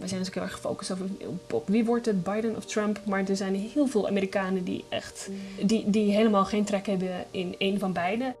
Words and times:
We 0.00 0.08
zijn 0.08 0.20
natuurlijk 0.20 0.34
heel 0.34 0.42
erg 0.42 0.52
gefocust 0.52 0.92
over 0.92 1.06
op 1.50 1.68
wie 1.68 1.84
wordt 1.84 2.06
het, 2.06 2.22
Biden 2.22 2.56
of 2.56 2.64
Trump. 2.64 3.00
Maar 3.04 3.28
er 3.28 3.36
zijn 3.36 3.54
heel 3.54 3.86
veel 3.86 4.06
Amerikanen 4.08 4.64
die 4.64 4.84
echt 4.88 5.30
die, 5.64 5.90
die 5.90 6.12
helemaal 6.12 6.44
geen 6.44 6.64
trek 6.64 6.86
hebben 6.86 7.24
in 7.30 7.54
een 7.58 7.78
van 7.78 7.92
beide. 7.92 8.34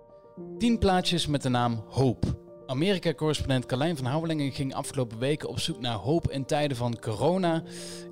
Tien 0.58 0.78
plaatjes 0.78 1.26
met 1.26 1.42
de 1.42 1.48
naam 1.48 1.82
Hoop. 1.88 2.47
Amerika-correspondent 2.68 3.66
Carlijn 3.66 3.96
van 3.96 4.06
Houwelingen 4.06 4.52
ging 4.52 4.74
afgelopen 4.74 5.18
weken 5.18 5.48
op 5.48 5.58
zoek 5.58 5.80
naar 5.80 5.94
hoop 5.94 6.30
in 6.30 6.44
tijden 6.44 6.76
van 6.76 6.98
corona, 7.00 7.62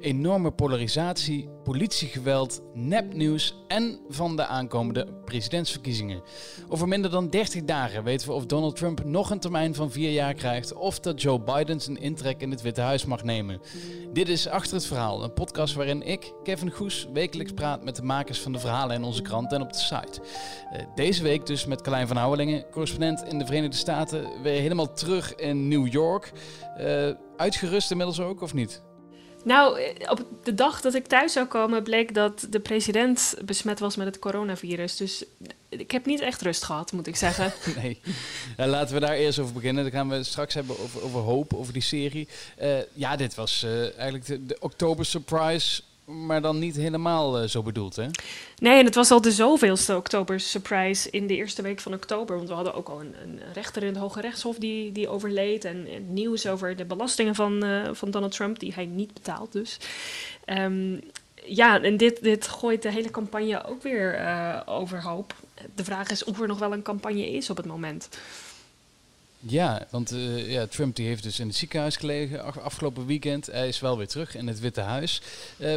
enorme 0.01 0.51
polarisatie, 0.51 1.49
politiegeweld, 1.65 2.63
nepnieuws 2.75 3.57
en 3.69 4.01
van 4.09 4.37
de 4.37 4.47
aankomende 4.47 5.07
presidentsverkiezingen. 5.25 6.23
Over 6.69 6.89
minder 6.89 7.11
dan 7.11 7.29
30 7.29 7.65
dagen 7.65 8.05
weten 8.05 8.29
we 8.29 8.35
of 8.35 8.47
Donald 8.47 8.77
Trump 8.77 9.05
nog 9.05 9.31
een 9.31 9.39
termijn 9.39 9.75
van 9.75 9.91
vier 9.91 10.11
jaar 10.11 10.35
krijgt 10.35 10.75
of 10.75 11.01
dat 11.01 11.23
Joe 11.23 11.41
Biden 11.41 11.81
zijn 11.81 12.01
intrek 12.01 12.41
in 12.41 12.51
het 12.51 12.63
Witte 12.63 12.81
Huis 12.81 13.05
mag 13.05 13.25
nemen. 13.25 13.61
Dit 14.13 14.29
is 14.29 14.49
Achter 14.49 14.75
het 14.75 14.87
Verhaal, 14.87 15.23
een 15.23 15.33
podcast 15.33 15.75
waarin 15.75 16.03
ik, 16.03 16.33
Kevin 16.43 16.71
Goes, 16.71 17.09
wekelijks 17.13 17.53
praat 17.53 17.85
met 17.85 17.97
de 17.97 18.03
makers 18.03 18.41
van 18.41 18.53
de 18.53 18.59
verhalen 18.59 18.97
in 18.97 19.05
onze 19.05 19.23
krant 19.23 19.53
en 19.53 19.63
op 19.63 19.73
de 19.73 19.79
site. 19.79 20.21
Eh, 20.73 20.83
deze 20.95 21.23
week 21.23 21.47
dus 21.47 21.67
met 21.67 21.83
Carlijn 21.83 22.07
van 22.07 22.17
Houwelingen, 22.17 22.71
correspondent 22.71 23.25
in 23.25 23.39
de 23.39 23.47
Verenigde 23.47 23.77
Staten, 23.77 24.43
weer 24.47 24.61
helemaal 24.61 24.93
terug 24.93 25.35
in 25.35 25.69
New 25.69 25.93
York. 25.93 26.33
Uh, 26.81 27.11
uitgerust 27.37 27.91
inmiddels 27.91 28.21
ook, 28.21 28.41
of 28.41 28.55
niet? 28.55 28.83
Nou, 29.45 29.81
eh, 29.81 30.11
op 30.11 30.27
de 30.43 30.55
dag 30.55 30.81
dat 30.81 30.95
ik 30.95 31.07
thuis 31.07 31.33
zou 31.33 31.47
komen, 31.47 31.83
bleek 31.83 32.15
dat 32.15 32.47
de 32.51 32.61
president 32.61 33.35
besmet 33.45 33.79
was 33.79 33.97
met 33.97 34.07
het 34.07 34.19
coronavirus. 34.19 34.97
Dus 34.97 35.25
ik 35.69 35.91
heb 35.91 36.07
niet 36.07 36.21
echt 36.21 36.43
rust 36.43 36.65
gehad, 36.65 36.93
moet 36.93 37.07
ik 37.07 37.17
zeggen. 37.17 37.53
nee. 37.83 38.01
laten 38.57 38.95
we 38.95 39.01
daar 39.01 39.15
eerst 39.15 39.39
over 39.39 39.55
beginnen. 39.55 39.83
Dan 39.83 39.93
gaan 39.93 40.09
we 40.09 40.25
straks 40.25 40.55
hebben 40.55 40.79
over, 40.79 41.03
over 41.03 41.21
hoop, 41.21 41.55
over 41.55 41.73
die 41.73 41.83
serie. 41.83 42.29
Uh, 42.63 42.79
ja, 42.93 43.17
dit 43.17 43.35
was 43.35 43.63
uh, 43.65 43.81
eigenlijk 43.81 44.27
de, 44.27 44.47
de 44.47 44.57
oktober 44.61 45.05
surprise 45.05 45.83
maar 46.07 46.43
dan 46.43 46.59
niet 46.59 46.77
helemaal 46.77 47.43
uh, 47.43 47.49
zo 47.49 47.63
bedoeld, 47.63 47.97
hè? 47.97 48.07
Nee, 48.59 48.79
en 48.79 48.85
het 48.85 48.95
was 48.95 49.11
al 49.11 49.21
de 49.21 49.33
zoveelste 49.33 49.97
oktober 49.97 50.41
surprise 50.41 51.11
in 51.11 51.27
de 51.27 51.37
eerste 51.37 51.63
week 51.63 51.81
van 51.81 51.95
oktober. 51.95 52.37
Want 52.37 52.49
we 52.49 52.55
hadden 52.55 52.75
ook 52.75 52.89
al 52.89 53.01
een, 53.01 53.15
een 53.23 53.41
rechter 53.53 53.83
in 53.83 53.89
het 53.89 53.97
Hoge 53.97 54.21
Rechtshof 54.21 54.57
die, 54.57 54.93
die 54.93 55.09
overleed. 55.09 55.65
En, 55.65 55.87
en 55.87 56.13
nieuws 56.13 56.47
over 56.47 56.77
de 56.77 56.85
belastingen 56.85 57.35
van, 57.35 57.65
uh, 57.65 57.89
van 57.93 58.11
Donald 58.11 58.33
Trump, 58.33 58.59
die 58.59 58.75
hij 58.75 58.87
niet 58.87 59.15
betaalt 59.15 59.53
dus. 59.53 59.79
Um, 60.47 61.01
ja, 61.45 61.83
en 61.83 61.97
dit, 61.97 62.23
dit 62.23 62.49
gooit 62.49 62.83
de 62.83 62.91
hele 62.91 63.11
campagne 63.11 63.65
ook 63.65 63.83
weer 63.83 64.21
uh, 64.21 64.61
overhoop. 64.67 65.35
De 65.75 65.85
vraag 65.85 66.11
is 66.11 66.25
of 66.25 66.41
er 66.41 66.47
nog 66.47 66.59
wel 66.59 66.73
een 66.73 66.83
campagne 66.83 67.31
is 67.31 67.51
op 67.51 67.57
het 67.57 67.67
moment. 67.67 68.09
Ja, 69.39 69.87
want 69.91 70.13
uh, 70.13 70.51
ja, 70.51 70.67
Trump 70.67 70.97
die 70.97 71.07
heeft 71.07 71.23
dus 71.23 71.41
in 71.41 71.47
het 71.47 71.57
ziekenhuis 71.57 71.97
gelegen 71.97 72.63
afgelopen 72.63 73.07
weekend. 73.07 73.47
Hij 73.47 73.69
is 73.69 73.81
wel 73.81 73.97
weer 73.97 74.09
terug 74.09 74.35
in 74.35 74.47
het 74.47 74.61
Witte 74.61 74.81
Huis. 74.81 75.23
Uh, 75.59 75.75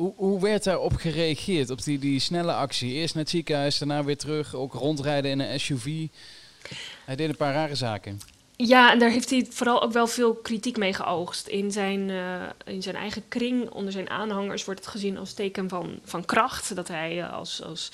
hoe, 0.00 0.12
hoe 0.16 0.40
werd 0.40 0.64
daarop 0.64 0.96
gereageerd, 0.96 1.70
op 1.70 1.82
die, 1.82 1.98
die 1.98 2.20
snelle 2.20 2.52
actie? 2.52 2.92
Eerst 2.92 3.14
naar 3.14 3.22
het 3.22 3.32
ziekenhuis, 3.32 3.78
daarna 3.78 4.04
weer 4.04 4.16
terug, 4.16 4.54
ook 4.54 4.72
rondrijden 4.72 5.30
in 5.30 5.40
een 5.40 5.60
SUV. 5.60 6.06
Hij 7.04 7.16
deed 7.16 7.28
een 7.28 7.36
paar 7.36 7.52
rare 7.52 7.74
zaken. 7.74 8.20
Ja, 8.56 8.92
en 8.92 8.98
daar 8.98 9.10
heeft 9.10 9.30
hij 9.30 9.46
vooral 9.50 9.82
ook 9.82 9.92
wel 9.92 10.06
veel 10.06 10.34
kritiek 10.34 10.76
mee 10.76 10.92
geoogst. 10.92 11.46
In 11.46 11.72
zijn, 11.72 12.08
uh, 12.08 12.42
in 12.64 12.82
zijn 12.82 12.96
eigen 12.96 13.22
kring, 13.28 13.70
onder 13.70 13.92
zijn 13.92 14.10
aanhangers, 14.10 14.64
wordt 14.64 14.80
het 14.80 14.88
gezien 14.88 15.18
als 15.18 15.32
teken 15.32 15.68
van, 15.68 15.98
van 16.04 16.24
kracht. 16.24 16.74
Dat 16.74 16.88
hij 16.88 17.26
als, 17.26 17.62
als 17.62 17.92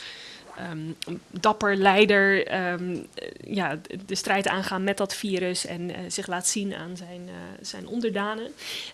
um, 0.71 0.97
dapper 1.31 1.77
leider 1.77 2.55
um, 2.73 3.07
ja, 3.45 3.79
de 4.07 4.15
strijd 4.15 4.49
aangaan 4.49 4.85
met 4.85 4.97
dat 4.97 5.15
virus 5.15 5.67
en 5.67 5.91
uh, 5.91 5.97
zich 6.09 6.27
laat 6.27 6.47
zien 6.47 6.75
aan 6.75 6.97
zijn, 6.97 7.21
uh, 7.27 7.33
zijn 7.61 7.87
onderdanen. 7.87 8.53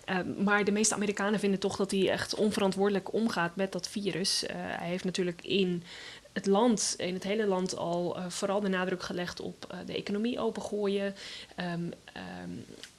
Um, 0.09 0.43
maar 0.43 0.63
de 0.63 0.71
meeste 0.71 0.95
Amerikanen 0.95 1.39
vinden 1.39 1.59
toch 1.59 1.75
dat 1.75 1.91
hij 1.91 2.09
echt 2.09 2.35
onverantwoordelijk 2.35 3.13
omgaat 3.13 3.55
met 3.55 3.71
dat 3.71 3.87
virus. 3.87 4.43
Uh, 4.43 4.49
hij 4.55 4.87
heeft 4.87 5.03
natuurlijk 5.03 5.41
in 5.41 5.83
het 6.33 6.45
land, 6.45 6.93
in 6.97 7.13
het 7.13 7.23
hele 7.23 7.45
land 7.45 7.77
al 7.77 8.17
vooral 8.27 8.59
de 8.59 8.67
nadruk 8.67 9.03
gelegd 9.03 9.39
op 9.39 9.75
de 9.85 9.95
economie 9.95 10.39
opengooien. 10.39 11.15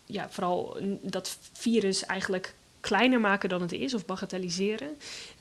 ja, 0.07 0.31
vooral 0.31 0.77
dat 1.03 1.39
virus 1.53 2.05
eigenlijk 2.05 2.55
kleiner 2.85 3.21
maken 3.21 3.49
dan 3.49 3.63
het 3.63 3.73
is 3.73 3.95
of 3.95 4.07
bagatelliseren. 4.07 4.89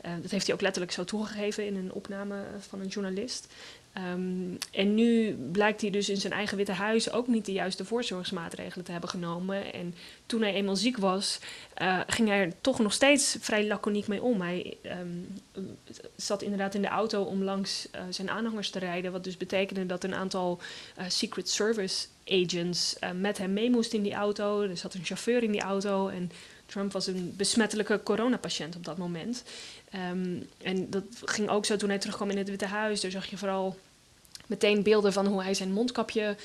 Uh, 0.06 0.12
dat 0.22 0.32
heeft 0.32 0.46
hij 0.46 0.56
ook 0.56 0.62
letterlijk 0.62 0.94
zo 0.94 1.04
toegegeven 1.04 1.66
in 1.66 1.76
een 1.76 1.94
opname 1.94 2.44
van 2.60 2.80
een 2.80 2.88
journalist. 2.88 3.54
Um, 3.98 4.58
en 4.72 4.96
nu 4.96 5.34
blijkt 5.52 5.82
hij 5.82 5.90
dus 5.90 6.10
in 6.10 6.18
zijn 6.18 6.34
eigen 6.34 6.58
Witte 6.58 6.72
Huis 6.72 7.12
ook 7.12 7.28
niet 7.28 7.46
de 7.46 7.52
juiste 7.52 7.86
voorzorgsmaatregelen 7.86 8.86
te 8.86 8.92
hebben 8.92 9.10
genomen. 9.10 9.74
En 9.74 9.96
toen 10.26 10.42
hij 10.42 10.54
eenmaal 10.54 10.76
ziek 10.76 10.98
was, 10.98 11.40
uh, 11.82 12.00
ging 12.08 12.28
hij 12.28 12.40
er 12.40 12.54
toch 12.62 12.80
nog 12.80 12.94
steeds 12.94 13.38
vrij 13.40 13.68
laconiek 13.68 14.08
mee 14.08 14.22
om. 14.22 14.42
Hij 14.42 14.78
um, 15.00 15.28
zat 16.16 16.42
inderdaad 16.42 16.76
in 16.76 16.82
de 16.82 16.88
auto 16.88 17.24
om 17.24 17.44
langs 17.44 17.88
zijn 18.10 18.30
aanhangers 18.30 18.70
te 18.70 18.80
rijden. 18.80 19.12
Wat 19.12 19.24
dus 19.24 19.38
betekende 19.38 19.86
dat 19.86 20.04
een 20.04 20.16
aantal 20.16 20.60
Secret 21.08 21.50
Service 21.50 22.08
agents 22.28 22.96
met 23.16 23.38
hem 23.38 23.54
mee 23.54 23.70
moesten 23.70 23.98
in 23.98 24.04
die 24.04 24.14
auto. 24.14 24.62
Er 24.62 24.78
zat 24.78 24.94
een 24.94 25.06
chauffeur 25.06 25.44
in 25.44 25.52
die 25.52 25.62
auto 25.62 26.08
en 26.08 26.32
Trump 26.74 26.92
was 26.92 27.08
een 27.08 27.34
besmettelijke 27.38 28.02
coronapatiënt 28.04 28.76
op 28.76 28.86
dat 28.86 28.98
moment. 28.98 29.44
Um, 30.12 30.48
en 30.64 30.90
dat 30.90 31.04
ging 31.26 31.50
ook 31.50 31.66
zo 31.66 31.76
toen 31.76 31.90
hij 31.90 31.98
terugkwam 31.98 32.30
in 32.30 32.38
het 32.38 32.50
Witte 32.50 32.66
Huis. 32.66 33.02
Daar 33.02 33.12
zag 33.12 33.26
je 33.26 33.38
vooral 33.38 33.78
meteen 34.48 34.84
beelden 34.84 35.14
van 35.14 35.26
hoe 35.26 35.44
hij 35.44 35.54
zijn 35.54 35.72
mondkapje 35.72 36.36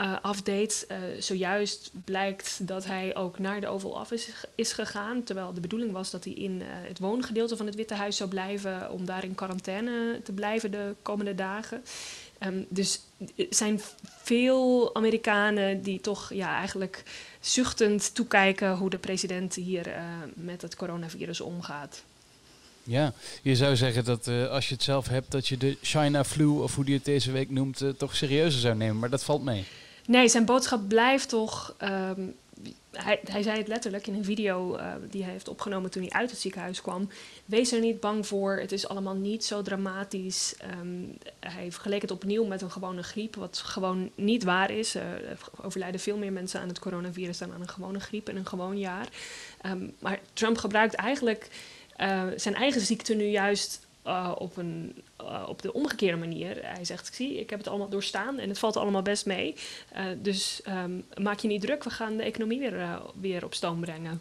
uh, 0.00 0.16
afdeed. 0.22 0.86
Uh, 0.90 0.96
zojuist 1.18 1.90
blijkt 2.04 2.66
dat 2.66 2.84
hij 2.84 3.16
ook 3.16 3.38
naar 3.38 3.60
de 3.60 3.66
Oval 3.66 3.90
Office 3.90 4.30
is 4.54 4.72
gegaan. 4.72 5.22
Terwijl 5.22 5.52
de 5.52 5.60
bedoeling 5.60 5.92
was 5.92 6.10
dat 6.10 6.24
hij 6.24 6.32
in 6.32 6.60
uh, 6.60 6.66
het 6.68 6.98
woongedeelte 6.98 7.56
van 7.56 7.66
het 7.66 7.74
Witte 7.74 7.94
Huis 7.94 8.16
zou 8.16 8.30
blijven. 8.30 8.90
om 8.90 9.04
daar 9.04 9.24
in 9.24 9.34
quarantaine 9.34 10.20
te 10.24 10.32
blijven 10.32 10.70
de 10.70 10.94
komende 11.02 11.34
dagen. 11.34 11.84
Um, 12.46 12.66
dus 12.68 13.00
er 13.36 13.46
zijn 13.50 13.80
veel 14.22 14.94
Amerikanen 14.94 15.82
die 15.82 16.00
toch 16.00 16.32
ja, 16.32 16.56
eigenlijk 16.58 17.02
zuchtend 17.40 18.14
toekijken 18.14 18.76
hoe 18.76 18.90
de 18.90 18.98
president 18.98 19.54
hier 19.54 19.88
uh, 19.88 19.94
met 20.34 20.62
het 20.62 20.76
coronavirus 20.76 21.40
omgaat. 21.40 22.02
Ja, 22.82 23.12
je 23.42 23.56
zou 23.56 23.76
zeggen 23.76 24.04
dat 24.04 24.26
uh, 24.26 24.48
als 24.48 24.68
je 24.68 24.74
het 24.74 24.82
zelf 24.82 25.08
hebt, 25.08 25.30
dat 25.30 25.48
je 25.48 25.56
de 25.56 25.76
China 25.82 26.24
flu, 26.24 26.46
of 26.46 26.74
hoe 26.74 26.84
die 26.84 26.94
het 26.94 27.04
deze 27.04 27.32
week 27.32 27.50
noemt, 27.50 27.80
uh, 27.80 27.88
toch 27.90 28.16
serieuzer 28.16 28.60
zou 28.60 28.76
nemen. 28.76 28.98
Maar 28.98 29.10
dat 29.10 29.24
valt 29.24 29.44
mee. 29.44 29.64
Nee, 30.06 30.28
zijn 30.28 30.44
boodschap 30.44 30.88
blijft 30.88 31.28
toch 31.28 31.74
um, 31.82 32.34
hij, 32.90 33.20
hij, 33.24 33.42
zei 33.42 33.58
het 33.58 33.68
letterlijk 33.68 34.06
in 34.06 34.14
een 34.14 34.24
video 34.24 34.76
uh, 34.76 34.92
die 35.10 35.22
hij 35.22 35.32
heeft 35.32 35.48
opgenomen 35.48 35.90
toen 35.90 36.02
hij 36.02 36.10
uit 36.10 36.30
het 36.30 36.40
ziekenhuis 36.40 36.80
kwam. 36.80 37.08
Wees 37.44 37.72
er 37.72 37.80
niet 37.80 38.00
bang 38.00 38.26
voor, 38.26 38.58
het 38.58 38.72
is 38.72 38.88
allemaal 38.88 39.14
niet 39.14 39.44
zo 39.44 39.62
dramatisch. 39.62 40.54
Um, 40.80 41.18
hij 41.40 41.72
vergeleek 41.72 42.02
het 42.02 42.10
opnieuw 42.10 42.44
met 42.44 42.62
een 42.62 42.70
gewone 42.70 43.02
griep, 43.02 43.34
wat 43.34 43.58
gewoon 43.58 44.10
niet 44.14 44.44
waar 44.44 44.70
is. 44.70 44.94
Er 44.94 45.38
overlijden 45.62 46.00
veel 46.00 46.16
meer 46.16 46.32
mensen 46.32 46.60
aan 46.60 46.68
het 46.68 46.78
coronavirus 46.78 47.38
dan 47.38 47.52
aan 47.52 47.60
een 47.60 47.68
gewone 47.68 48.00
griep 48.00 48.28
in 48.28 48.36
een 48.36 48.46
gewoon 48.46 48.78
jaar. 48.78 49.08
Um, 49.66 49.94
maar 49.98 50.20
Trump 50.32 50.58
gebruikt 50.58 50.94
eigenlijk 50.94 51.48
uh, 52.00 52.22
zijn 52.36 52.54
eigen 52.54 52.80
ziekte 52.80 53.14
nu 53.14 53.24
juist 53.24 53.86
uh, 54.08 54.32
op, 54.38 54.56
een, 54.56 55.02
uh, 55.20 55.42
op 55.48 55.62
de 55.62 55.72
omgekeerde 55.72 56.16
manier. 56.16 56.58
Hij 56.62 56.84
zegt, 56.84 57.14
zie, 57.14 57.40
ik 57.40 57.50
heb 57.50 57.58
het 57.58 57.68
allemaal 57.68 57.88
doorstaan 57.88 58.38
en 58.38 58.48
het 58.48 58.58
valt 58.58 58.76
allemaal 58.76 59.02
best 59.02 59.26
mee. 59.26 59.54
Uh, 59.96 60.04
dus 60.22 60.60
um, 60.68 61.04
maak 61.22 61.38
je 61.38 61.48
niet 61.48 61.60
druk, 61.60 61.84
we 61.84 61.90
gaan 61.90 62.16
de 62.16 62.22
economie 62.22 62.58
weer, 62.58 63.00
weer 63.20 63.44
op 63.44 63.54
stoom 63.54 63.80
brengen. 63.80 64.20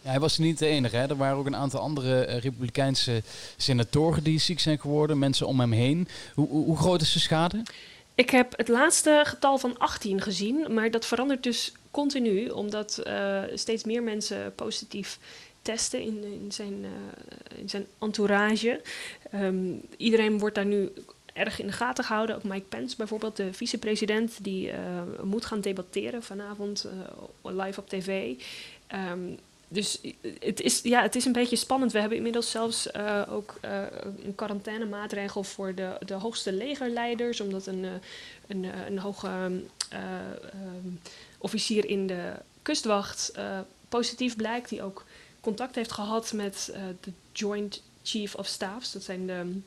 Ja, 0.00 0.10
hij 0.10 0.20
was 0.20 0.38
niet 0.38 0.58
de 0.58 0.66
enige. 0.66 0.96
Hè. 0.96 1.08
Er 1.08 1.16
waren 1.16 1.36
ook 1.36 1.46
een 1.46 1.56
aantal 1.56 1.80
andere 1.80 2.22
Republikeinse 2.22 3.22
senatoren 3.56 4.22
die 4.22 4.38
ziek 4.38 4.60
zijn 4.60 4.78
geworden, 4.78 5.18
mensen 5.18 5.46
om 5.46 5.60
hem 5.60 5.72
heen. 5.72 6.08
Hoe, 6.34 6.48
hoe, 6.48 6.64
hoe 6.64 6.76
groot 6.76 7.00
is 7.00 7.12
de 7.12 7.18
schade? 7.18 7.62
Ik 8.14 8.30
heb 8.30 8.56
het 8.56 8.68
laatste 8.68 9.22
getal 9.24 9.58
van 9.58 9.78
18 9.78 10.20
gezien, 10.20 10.74
maar 10.74 10.90
dat 10.90 11.06
verandert 11.06 11.42
dus 11.42 11.72
continu, 11.90 12.48
omdat 12.48 13.02
steeds 13.54 13.84
meer 13.84 14.02
mensen 14.02 14.54
positief 14.54 15.18
testen 15.66 16.00
in, 16.00 16.24
in, 16.24 16.52
zijn, 16.52 16.74
uh, 16.84 17.58
in 17.58 17.68
zijn 17.68 17.86
entourage. 17.98 18.80
Um, 19.34 19.80
iedereen 19.96 20.38
wordt 20.38 20.54
daar 20.54 20.66
nu 20.66 20.92
erg 21.32 21.60
in 21.60 21.66
de 21.66 21.72
gaten 21.72 22.04
gehouden. 22.04 22.36
Ook 22.36 22.44
Mike 22.44 22.66
Pence 22.68 22.96
bijvoorbeeld, 22.96 23.36
de 23.36 23.52
vicepresident, 23.52 24.44
die 24.44 24.68
uh, 24.68 24.74
moet 25.22 25.44
gaan 25.44 25.60
debatteren 25.60 26.22
vanavond 26.22 26.86
live 27.42 27.80
op 27.80 27.88
tv. 27.88 28.34
Um, 29.12 29.38
dus 29.68 30.00
het 30.40 30.60
is, 30.60 30.80
ja, 30.82 31.02
het 31.02 31.16
is 31.16 31.24
een 31.24 31.32
beetje 31.32 31.56
spannend. 31.56 31.92
We 31.92 31.98
hebben 31.98 32.16
inmiddels 32.16 32.50
zelfs 32.50 32.94
ook 33.28 33.54
een 34.24 34.34
quarantainemaatregel 34.34 35.42
voor 35.42 35.74
de, 35.74 35.96
de 36.06 36.14
hoogste 36.14 36.52
legerleiders, 36.52 37.40
omdat 37.40 37.66
een, 37.66 37.86
een, 38.46 38.64
een 38.86 38.98
hoge 38.98 39.28
uh, 39.92 39.98
officier 41.38 41.86
in 41.86 42.06
de 42.06 42.32
kustwacht 42.62 43.32
positief 43.88 44.36
blijkt, 44.36 44.68
die 44.68 44.82
ook 44.82 45.04
contact 45.46 45.74
heeft 45.74 45.92
gehad 45.92 46.32
met 46.32 46.70
uh, 46.72 46.76
de 47.00 47.12
Joint 47.32 47.82
Chief 48.02 48.34
of 48.34 48.46
Staffs. 48.46 48.92
Dat 48.92 49.02
zijn 49.02 49.26
de 49.26 49.60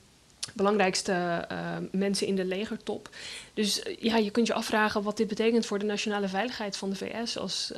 belangrijkste 0.54 1.48
mensen 1.92 2.28
in 2.28 2.36
de 2.36 2.46
legertop. 2.46 3.10
Dus 3.54 3.81
ja, 4.00 4.18
je 4.18 4.30
kunt 4.30 4.48
je 4.48 4.54
afvragen 4.54 5.04
wat 5.04 5.18
dit 5.18 5.28
betekent 5.28 5.66
voor 5.66 5.80
de 5.80 5.86
nationale 5.86 6.28
veiligheid 6.28 6.78
van 6.78 6.90
de 6.90 6.96
VS 6.96 7.38
als 7.38 7.72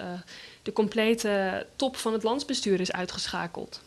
de 0.64 0.74
complete 0.74 1.66
top 1.76 1.96
van 1.96 2.14
het 2.14 2.24
landsbestuur 2.24 2.80
is 2.80 2.92
uitgeschakeld. 2.92 3.82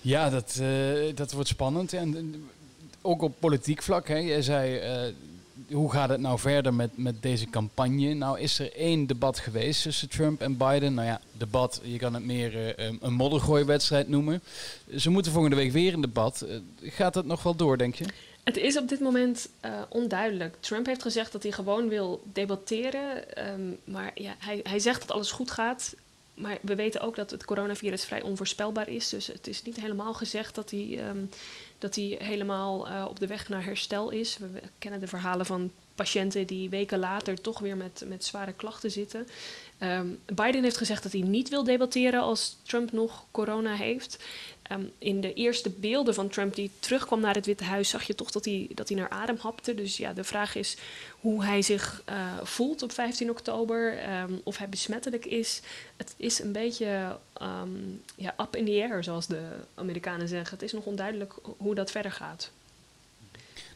Ja, 0.00 0.30
dat, 0.30 0.60
dat 1.14 1.32
wordt 1.32 1.48
spannend. 1.48 1.92
En 1.92 2.48
ook 3.00 3.22
op 3.22 3.34
politiek 3.38 3.82
vlak. 3.82 4.08
Hè. 4.08 4.18
Jij 4.18 4.42
zei, 4.42 4.80
hoe 5.70 5.92
gaat 5.92 6.08
het 6.08 6.20
nou 6.20 6.38
verder 6.38 6.74
met, 6.74 6.90
met 6.94 7.22
deze 7.22 7.50
campagne? 7.50 8.14
Nou 8.14 8.40
is 8.40 8.58
er 8.58 8.72
één 8.76 9.06
debat 9.06 9.38
geweest 9.38 9.82
tussen 9.82 10.08
Trump 10.08 10.40
en 10.40 10.56
Biden. 10.56 10.94
Nou 10.94 11.06
ja, 11.06 11.20
debat, 11.32 11.80
je 11.82 11.98
kan 11.98 12.14
het 12.14 12.24
meer 12.24 12.78
uh, 12.80 12.96
een 13.00 13.12
moddergooiwedstrijd 13.12 14.08
noemen. 14.08 14.42
Ze 14.96 15.10
moeten 15.10 15.32
volgende 15.32 15.56
week 15.56 15.72
weer 15.72 15.94
een 15.94 16.00
debat. 16.00 16.44
Uh, 16.48 16.56
gaat 16.82 17.14
dat 17.14 17.24
nog 17.24 17.42
wel 17.42 17.56
door, 17.56 17.78
denk 17.78 17.94
je? 17.94 18.04
Het 18.44 18.56
is 18.56 18.78
op 18.78 18.88
dit 18.88 19.00
moment 19.00 19.48
uh, 19.64 19.72
onduidelijk. 19.88 20.56
Trump 20.60 20.86
heeft 20.86 21.02
gezegd 21.02 21.32
dat 21.32 21.42
hij 21.42 21.52
gewoon 21.52 21.88
wil 21.88 22.22
debatteren. 22.32 23.24
Um, 23.52 23.78
maar 23.84 24.10
ja, 24.14 24.34
hij, 24.38 24.60
hij 24.62 24.78
zegt 24.78 25.00
dat 25.00 25.10
alles 25.10 25.30
goed 25.30 25.50
gaat. 25.50 25.94
Maar 26.34 26.58
we 26.60 26.74
weten 26.74 27.00
ook 27.00 27.16
dat 27.16 27.30
het 27.30 27.44
coronavirus 27.44 28.04
vrij 28.04 28.22
onvoorspelbaar 28.22 28.88
is. 28.88 29.08
Dus 29.08 29.26
het 29.26 29.46
is 29.46 29.62
niet 29.62 29.80
helemaal 29.80 30.14
gezegd 30.14 30.54
dat 30.54 30.70
hij, 30.70 31.08
um, 31.08 31.30
dat 31.82 31.94
hij 31.94 32.16
helemaal 32.18 32.88
uh, 32.88 33.06
op 33.08 33.20
de 33.20 33.26
weg 33.26 33.48
naar 33.48 33.64
herstel 33.64 34.10
is. 34.10 34.38
We, 34.38 34.62
kennen 34.78 35.00
de 35.00 35.06
verhalen 35.06 35.46
van 35.46 35.70
patiënten 35.94 36.46
die 36.46 36.68
weken 36.68 36.98
later 36.98 37.40
toch 37.40 37.58
weer 37.58 37.76
met, 37.76 38.04
met 38.06 38.24
zware 38.24 38.52
klachten 38.52 38.90
zitten. 38.90 39.26
Um, 39.82 40.18
Biden 40.34 40.62
heeft 40.62 40.76
gezegd 40.76 41.02
dat 41.02 41.12
hij 41.12 41.20
niet 41.20 41.48
wil 41.48 41.64
debatteren 41.64 42.20
als 42.20 42.56
Trump 42.62 42.92
nog 42.92 43.24
corona 43.30 43.74
heeft. 43.74 44.24
Um, 44.72 44.92
in 44.98 45.20
de 45.20 45.34
eerste 45.34 45.70
beelden 45.70 46.14
van 46.14 46.28
Trump 46.28 46.54
die 46.54 46.70
terugkwam 46.78 47.20
naar 47.20 47.34
het 47.34 47.46
Witte 47.46 47.64
Huis, 47.64 47.88
zag 47.88 48.02
je 48.02 48.14
toch 48.14 48.30
dat 48.30 48.44
hij, 48.44 48.68
dat 48.74 48.88
hij 48.88 48.98
naar 48.98 49.08
adem 49.08 49.36
hapte. 49.40 49.74
Dus 49.74 49.96
ja, 49.96 50.12
de 50.12 50.24
vraag 50.24 50.54
is 50.54 50.76
hoe 51.20 51.44
hij 51.44 51.62
zich 51.62 52.02
uh, 52.08 52.14
voelt 52.42 52.82
op 52.82 52.92
15 52.92 53.30
oktober, 53.30 54.10
um, 54.20 54.40
of 54.44 54.58
hij 54.58 54.68
besmettelijk 54.68 55.26
is. 55.26 55.60
Het 55.96 56.14
is 56.16 56.40
een 56.40 56.52
beetje 56.52 57.18
um, 57.42 58.02
ja, 58.14 58.34
up 58.40 58.56
in 58.56 58.64
the 58.64 58.86
air, 58.90 59.04
zoals 59.04 59.26
de 59.26 59.42
Amerikanen 59.74 60.28
zeggen. 60.28 60.50
Het 60.50 60.62
is 60.62 60.72
nog 60.72 60.84
onduidelijk 60.84 61.34
hoe 61.56 61.74
dat 61.74 61.90
verder 61.90 62.12
gaat. 62.12 62.50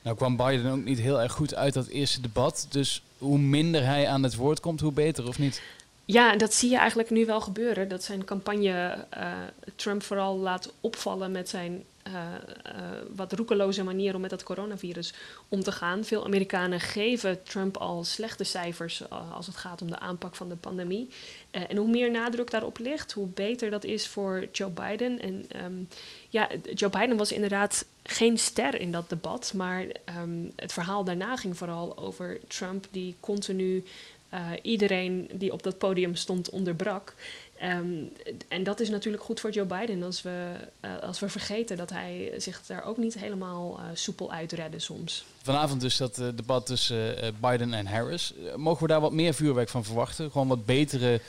Nou 0.02 0.16
kwam 0.16 0.36
Biden 0.36 0.72
ook 0.72 0.84
niet 0.84 0.98
heel 0.98 1.20
erg 1.20 1.32
goed 1.32 1.54
uit 1.54 1.74
dat 1.74 1.86
eerste 1.86 2.20
debat. 2.20 2.66
Dus 2.70 3.02
hoe 3.18 3.38
minder 3.38 3.84
hij 3.84 4.08
aan 4.08 4.22
het 4.22 4.34
woord 4.34 4.60
komt, 4.60 4.80
hoe 4.80 4.92
beter, 4.92 5.28
of 5.28 5.38
niet? 5.38 5.62
Ja, 6.06 6.36
dat 6.36 6.54
zie 6.54 6.70
je 6.70 6.76
eigenlijk 6.76 7.10
nu 7.10 7.26
wel 7.26 7.40
gebeuren. 7.40 7.88
Dat 7.88 8.02
zijn 8.02 8.24
campagne 8.24 9.06
uh, 9.16 9.32
Trump 9.76 10.02
vooral 10.02 10.36
laat 10.36 10.72
opvallen 10.80 11.30
met 11.30 11.48
zijn 11.48 11.84
uh, 12.06 12.12
uh, 12.14 12.72
wat 13.14 13.32
roekeloze 13.32 13.84
manier 13.84 14.14
om 14.14 14.20
met 14.20 14.30
dat 14.30 14.42
coronavirus 14.42 15.14
om 15.48 15.62
te 15.62 15.72
gaan. 15.72 16.04
Veel 16.04 16.24
Amerikanen 16.24 16.80
geven 16.80 17.42
Trump 17.42 17.76
al 17.76 18.04
slechte 18.04 18.44
cijfers 18.44 19.10
als 19.10 19.46
het 19.46 19.56
gaat 19.56 19.82
om 19.82 19.90
de 19.90 19.98
aanpak 19.98 20.34
van 20.34 20.48
de 20.48 20.56
pandemie. 20.56 21.08
en 21.50 21.76
hoe 21.76 21.88
meer 21.88 22.10
nadruk 22.10 22.50
daarop 22.50 22.78
ligt, 22.78 23.12
hoe 23.12 23.26
beter 23.26 23.70
dat 23.70 23.84
is 23.84 24.06
voor 24.06 24.46
Joe 24.52 24.70
Biden. 24.70 25.20
En 25.20 25.64
um, 25.64 25.88
ja, 26.28 26.48
Joe 26.74 26.90
Biden 26.90 27.16
was 27.16 27.32
inderdaad 27.32 27.86
geen 28.02 28.38
ster 28.38 28.80
in 28.80 28.92
dat 28.92 29.08
debat, 29.08 29.52
maar 29.54 29.86
um, 30.18 30.52
het 30.56 30.72
verhaal 30.72 31.04
daarna 31.04 31.36
ging 31.36 31.56
vooral 31.56 31.98
over 31.98 32.38
Trump 32.48 32.86
die 32.90 33.16
continu 33.20 33.84
uh, 34.34 34.50
iedereen 34.62 35.30
die 35.32 35.52
op 35.52 35.62
dat 35.62 35.78
podium 35.78 36.14
stond 36.14 36.50
onderbrak. 36.50 37.14
Um, 37.62 38.12
en 38.48 38.64
dat 38.64 38.80
is 38.80 38.88
natuurlijk 38.88 39.22
goed 39.22 39.40
voor 39.40 39.50
Joe 39.50 39.66
Biden 39.66 40.02
als 40.02 40.22
we, 40.22 40.54
uh, 40.84 40.98
als 41.02 41.20
we 41.20 41.28
vergeten 41.28 41.76
dat 41.76 41.90
hij 41.90 42.32
zich 42.36 42.66
daar 42.66 42.84
ook 42.84 42.96
niet 42.96 43.18
helemaal 43.18 43.78
uh, 43.78 43.84
soepel 43.94 44.32
uitredde 44.32 44.78
soms. 44.78 45.24
Vanavond 45.42 45.80
dus 45.80 45.96
dat 45.96 46.14
debat 46.14 46.66
tussen 46.66 47.34
Biden 47.40 47.74
en 47.74 47.86
Harris. 47.86 48.34
mogen 48.56 48.82
we 48.82 48.88
daar 48.88 49.00
wat 49.00 49.12
meer 49.12 49.34
vuurwerk 49.34 49.68
van 49.68 49.84
verwachten? 49.84 50.30
Gewoon 50.30 50.48
wat 50.48 50.66
betere 50.66 51.20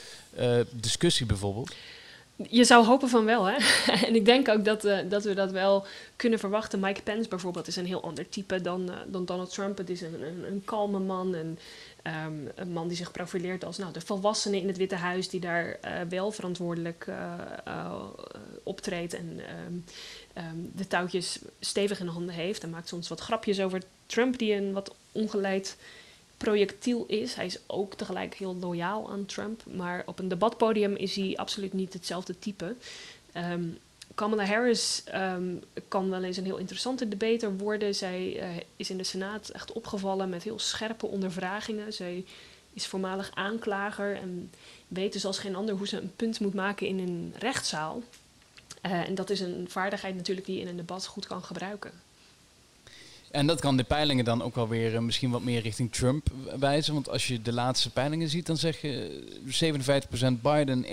discussie 0.71 1.25
bijvoorbeeld? 1.25 1.73
Je 2.49 2.63
zou 2.63 2.85
hopen 2.85 3.09
van 3.09 3.25
wel, 3.25 3.45
hè? 3.45 3.55
en 4.07 4.15
ik 4.15 4.25
denk 4.25 4.49
ook 4.49 4.65
dat, 4.65 4.85
uh, 4.85 4.97
dat 5.09 5.23
we 5.23 5.33
dat 5.33 5.51
wel 5.51 5.85
kunnen 6.15 6.39
verwachten. 6.39 6.79
Mike 6.79 7.01
Pence 7.01 7.29
bijvoorbeeld 7.29 7.67
is 7.67 7.75
een 7.75 7.85
heel 7.85 8.03
ander 8.03 8.29
type 8.29 8.61
dan, 8.61 8.89
uh, 8.89 8.95
dan 9.07 9.25
Donald 9.25 9.53
Trump. 9.53 9.77
Het 9.77 9.89
is 9.89 10.01
een, 10.01 10.21
een, 10.21 10.43
een 10.47 10.61
kalme 10.65 10.99
man, 10.99 11.35
en, 11.35 11.59
um, 12.07 12.51
een 12.55 12.71
man 12.71 12.87
die 12.87 12.97
zich 12.97 13.11
profileert 13.11 13.63
als 13.63 13.77
nou, 13.77 13.93
de 13.93 14.01
volwassene 14.01 14.59
in 14.59 14.67
het 14.67 14.77
Witte 14.77 14.95
Huis... 14.95 15.29
die 15.29 15.39
daar 15.39 15.65
uh, 15.85 16.01
wel 16.09 16.31
verantwoordelijk 16.31 17.07
optreedt 18.63 19.13
en 19.13 19.41
um, 19.67 19.83
um, 20.37 20.71
de 20.75 20.87
touwtjes 20.87 21.39
stevig 21.59 21.99
in 21.99 22.07
handen 22.07 22.35
heeft. 22.35 22.63
En 22.63 22.69
maakt 22.69 22.87
soms 22.87 23.07
wat 23.07 23.19
grapjes 23.19 23.59
over 23.59 23.81
Trump, 24.05 24.37
die 24.37 24.53
een 24.53 24.73
wat 24.73 24.95
ongeleid 25.11 25.77
projectiel 26.37 27.05
is. 27.07 27.35
Hij 27.35 27.45
is 27.45 27.59
ook 27.67 27.93
tegelijk 27.93 28.35
heel 28.35 28.55
loyaal 28.55 29.11
aan 29.11 29.25
Trump. 29.25 29.63
Maar 29.65 30.03
op 30.05 30.19
een 30.19 30.27
debatpodium 30.27 30.95
is 30.95 31.15
hij 31.15 31.33
absoluut 31.35 31.73
niet 31.73 31.93
hetzelfde 31.93 32.39
type. 32.39 32.75
Kamala 34.15 34.45
Harris 34.45 35.03
um, 35.13 35.63
kan 35.87 36.09
wel 36.09 36.23
eens 36.23 36.37
een 36.37 36.45
heel 36.45 36.57
interessante 36.57 37.07
debater 37.07 37.57
worden. 37.57 37.95
Zij 37.95 38.35
uh, 38.35 38.61
is 38.75 38.89
in 38.89 38.97
de 38.97 39.03
Senaat 39.03 39.49
echt 39.49 39.71
opgevallen 39.71 40.29
met 40.29 40.43
heel 40.43 40.59
scherpe 40.59 41.05
ondervragingen. 41.05 41.93
Zij 41.93 42.25
is 42.73 42.87
voormalig 42.87 43.31
aanklager 43.33 44.15
en 44.15 44.51
weet 44.87 45.13
dus 45.13 45.25
als 45.25 45.39
geen 45.39 45.55
ander 45.55 45.75
hoe 45.75 45.87
ze 45.87 45.97
een 45.97 46.15
punt 46.15 46.39
moet 46.39 46.53
maken 46.53 46.87
in 46.87 46.99
een 46.99 47.33
rechtszaal. 47.39 48.01
Uh, 48.85 48.91
en 48.91 49.15
dat 49.15 49.29
is 49.29 49.39
een 49.39 49.65
vaardigheid 49.69 50.15
natuurlijk 50.15 50.45
die 50.45 50.55
je 50.55 50.61
in 50.61 50.67
een 50.67 50.77
debat 50.77 51.05
goed 51.05 51.27
kan 51.27 51.43
gebruiken. 51.43 51.91
En 53.31 53.47
dat 53.47 53.59
kan 53.59 53.77
de 53.77 53.83
peilingen 53.83 54.25
dan 54.25 54.41
ook 54.41 54.55
wel 54.55 54.67
weer 54.67 54.93
uh, 54.93 54.99
misschien 54.99 55.31
wat 55.31 55.43
meer 55.43 55.61
richting 55.61 55.91
Trump 55.91 56.27
wijzen. 56.59 56.93
Want 56.93 57.09
als 57.09 57.27
je 57.27 57.41
de 57.41 57.53
laatste 57.53 57.89
peilingen 57.89 58.29
ziet, 58.29 58.45
dan 58.45 58.57
zeg 58.57 58.81
je 58.81 59.23
57% 60.37 60.41
Biden, 60.41 60.85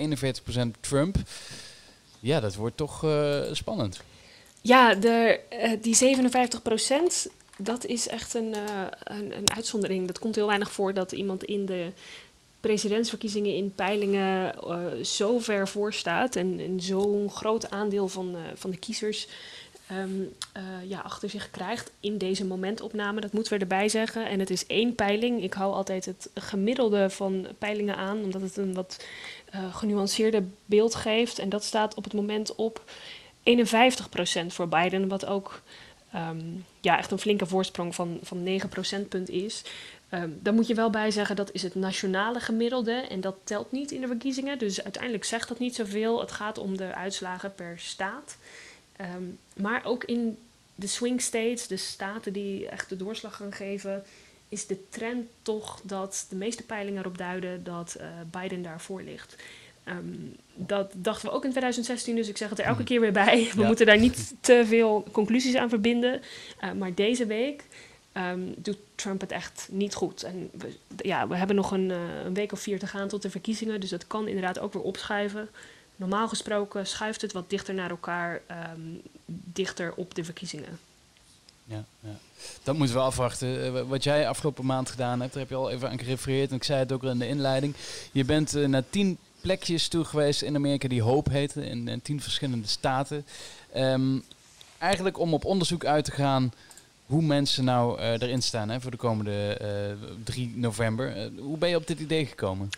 41% 0.76 0.80
Trump. 0.80 1.16
Ja, 2.24 2.40
dat 2.40 2.54
wordt 2.54 2.76
toch 2.76 3.04
uh, 3.04 3.40
spannend. 3.52 4.02
Ja, 4.60 4.94
de, 4.94 5.40
uh, 5.52 5.72
die 5.82 6.18
57%, 7.26 7.30
dat 7.58 7.86
is 7.86 8.08
echt 8.08 8.34
een, 8.34 8.54
een, 9.04 9.36
een, 9.36 9.50
uitzondering. 9.54 10.06
Dat 10.06 10.18
komt 10.18 10.34
heel 10.34 10.46
weinig 10.46 10.72
voor 10.72 10.94
dat 10.94 11.12
iemand 11.12 11.44
in 11.44 11.66
de 11.66 11.92
presidentsverkiezingen 12.60 13.54
in 13.54 13.74
peilingen 13.74 14.54
zo 15.06 15.38
ver 15.38 15.68
voor 15.68 15.92
staat. 15.92 16.36
En, 16.36 16.76
zo'n 16.80 17.30
groot 17.30 17.70
aandeel 17.70 18.08
van, 18.08 18.36
van 18.54 18.70
de 18.70 18.76
kiezers 18.76 19.28
uh, 19.90 20.88
ja, 20.88 21.00
achter 21.00 21.30
zich 21.30 21.50
krijgt 21.50 21.90
in 22.00 22.18
deze 22.18 22.44
momentopname. 22.44 23.20
Dat 23.20 23.32
moeten 23.32 23.52
we 23.52 23.58
erbij 23.58 23.88
zeggen. 23.88 24.28
En 24.28 24.38
het 24.38 24.50
is 24.50 24.66
één 24.66 24.94
peiling. 24.94 25.42
Ik 25.42 25.52
hou 25.52 25.72
altijd 25.72 26.04
het 26.04 26.30
gemiddelde 26.34 27.10
van 27.10 27.46
peilingen 27.58 27.96
aan, 27.96 28.22
omdat 28.22 28.40
het 28.40 28.56
een 28.56 28.74
wat 28.74 29.04
uh, 29.54 29.74
genuanceerder 29.74 30.44
beeld 30.66 30.94
geeft. 30.94 31.38
En 31.38 31.48
dat 31.48 31.64
staat 31.64 31.94
op 31.94 32.04
het 32.04 32.12
moment 32.12 32.54
op 32.54 32.82
51% 33.42 34.46
voor 34.46 34.68
Biden, 34.68 35.08
wat 35.08 35.26
ook 35.26 35.62
um, 36.14 36.64
ja, 36.80 36.98
echt 36.98 37.10
een 37.10 37.18
flinke 37.18 37.46
voorsprong 37.46 37.94
van, 37.94 38.18
van 38.22 38.42
9 38.42 38.68
procentpunt 38.68 39.28
is. 39.28 39.62
Um, 40.10 40.38
dan 40.42 40.54
moet 40.54 40.66
je 40.66 40.74
wel 40.74 40.90
bij 40.90 41.10
zeggen 41.10 41.36
dat 41.36 41.52
is 41.52 41.62
het 41.62 41.74
nationale 41.74 42.40
gemiddelde 42.40 42.92
en 42.92 43.20
dat 43.20 43.36
telt 43.44 43.72
niet 43.72 43.90
in 43.90 44.00
de 44.00 44.06
verkiezingen. 44.06 44.58
Dus 44.58 44.82
uiteindelijk 44.82 45.24
zegt 45.24 45.48
dat 45.48 45.58
niet 45.58 45.74
zoveel. 45.74 46.20
Het 46.20 46.32
gaat 46.32 46.58
om 46.58 46.76
de 46.76 46.94
uitslagen 46.94 47.54
per 47.54 47.78
staat. 47.78 48.36
Um, 49.00 49.38
maar 49.56 49.84
ook 49.84 50.04
in 50.04 50.38
de 50.74 50.86
swing 50.86 51.20
states, 51.20 51.66
de 51.66 51.76
staten 51.76 52.32
die 52.32 52.68
echt 52.68 52.88
de 52.88 52.96
doorslag 52.96 53.36
gaan 53.36 53.52
geven, 53.52 54.04
is 54.54 54.66
de 54.66 54.88
trend 54.88 55.26
toch 55.42 55.80
dat 55.82 56.26
de 56.28 56.36
meeste 56.36 56.62
peilingen 56.62 57.00
erop 57.00 57.18
duiden 57.18 57.64
dat 57.64 57.96
uh, 58.00 58.06
Biden 58.30 58.62
daarvoor 58.62 59.02
ligt. 59.02 59.36
Um, 59.88 60.36
dat 60.54 60.92
dachten 60.94 61.28
we 61.28 61.34
ook 61.34 61.44
in 61.44 61.50
2016, 61.50 62.16
dus 62.16 62.28
ik 62.28 62.36
zeg 62.36 62.48
het 62.48 62.58
er 62.58 62.64
elke 62.64 62.78
mhm. 62.78 62.88
keer 62.88 63.00
weer 63.00 63.12
bij. 63.12 63.50
We 63.54 63.60
ja. 63.60 63.66
moeten 63.66 63.86
daar 63.86 63.98
niet 63.98 64.34
te 64.40 64.62
veel 64.66 65.06
conclusies 65.12 65.54
aan 65.54 65.68
verbinden. 65.68 66.22
Uh, 66.64 66.72
maar 66.72 66.94
deze 66.94 67.26
week 67.26 67.64
um, 68.12 68.54
doet 68.56 68.78
Trump 68.94 69.20
het 69.20 69.32
echt 69.32 69.68
niet 69.70 69.94
goed. 69.94 70.22
En 70.22 70.50
we, 70.52 70.74
ja, 70.96 71.28
we 71.28 71.36
hebben 71.36 71.56
nog 71.56 71.70
een, 71.70 71.90
uh, 71.90 72.24
een 72.24 72.34
week 72.34 72.52
of 72.52 72.60
vier 72.60 72.78
te 72.78 72.86
gaan 72.86 73.08
tot 73.08 73.22
de 73.22 73.30
verkiezingen, 73.30 73.80
dus 73.80 73.90
dat 73.90 74.06
kan 74.06 74.28
inderdaad 74.28 74.58
ook 74.58 74.72
weer 74.72 74.82
opschuiven. 74.82 75.48
Normaal 75.96 76.28
gesproken 76.28 76.86
schuift 76.86 77.20
het 77.20 77.32
wat 77.32 77.50
dichter 77.50 77.74
naar 77.74 77.90
elkaar, 77.90 78.42
um, 78.76 79.00
dichter 79.26 79.92
op 79.96 80.14
de 80.14 80.24
verkiezingen. 80.24 80.78
Ja, 81.64 81.84
ja, 82.00 82.16
dat 82.62 82.76
moeten 82.76 82.96
we 82.96 83.02
afwachten. 83.02 83.74
Uh, 83.74 83.82
wat 83.82 84.04
jij 84.04 84.28
afgelopen 84.28 84.66
maand 84.66 84.90
gedaan 84.90 85.20
hebt, 85.20 85.32
daar 85.32 85.42
heb 85.42 85.50
je 85.50 85.56
al 85.56 85.70
even 85.70 85.90
aan 85.90 85.98
gerefereerd. 85.98 86.50
En 86.50 86.56
ik 86.56 86.64
zei 86.64 86.78
het 86.78 86.92
ook 86.92 87.02
al 87.02 87.10
in 87.10 87.18
de 87.18 87.28
inleiding. 87.28 87.74
Je 88.12 88.24
bent 88.24 88.56
uh, 88.56 88.66
naar 88.66 88.84
tien 88.90 89.18
plekjes 89.40 89.88
toe 89.88 90.04
geweest 90.04 90.42
in 90.42 90.54
Amerika 90.54 90.88
die 90.88 91.02
Hope 91.02 91.30
heten, 91.30 91.64
in, 91.64 91.88
in 91.88 92.02
tien 92.02 92.20
verschillende 92.20 92.68
staten. 92.68 93.26
Um, 93.76 94.24
eigenlijk 94.78 95.18
om 95.18 95.34
op 95.34 95.44
onderzoek 95.44 95.84
uit 95.84 96.04
te 96.04 96.10
gaan 96.10 96.52
hoe 97.06 97.22
mensen 97.22 97.64
nou 97.64 98.00
uh, 98.00 98.10
erin 98.10 98.42
staan 98.42 98.68
hè, 98.68 98.80
voor 98.80 98.90
de 98.90 98.96
komende 98.96 99.58
3 100.24 100.52
november. 100.56 101.30
hoe 101.38 101.58
ben 101.58 101.68
je 101.68 101.76
op 101.76 101.86
dit 101.86 102.00
idee 102.00 102.26
gekomen? 102.26 102.70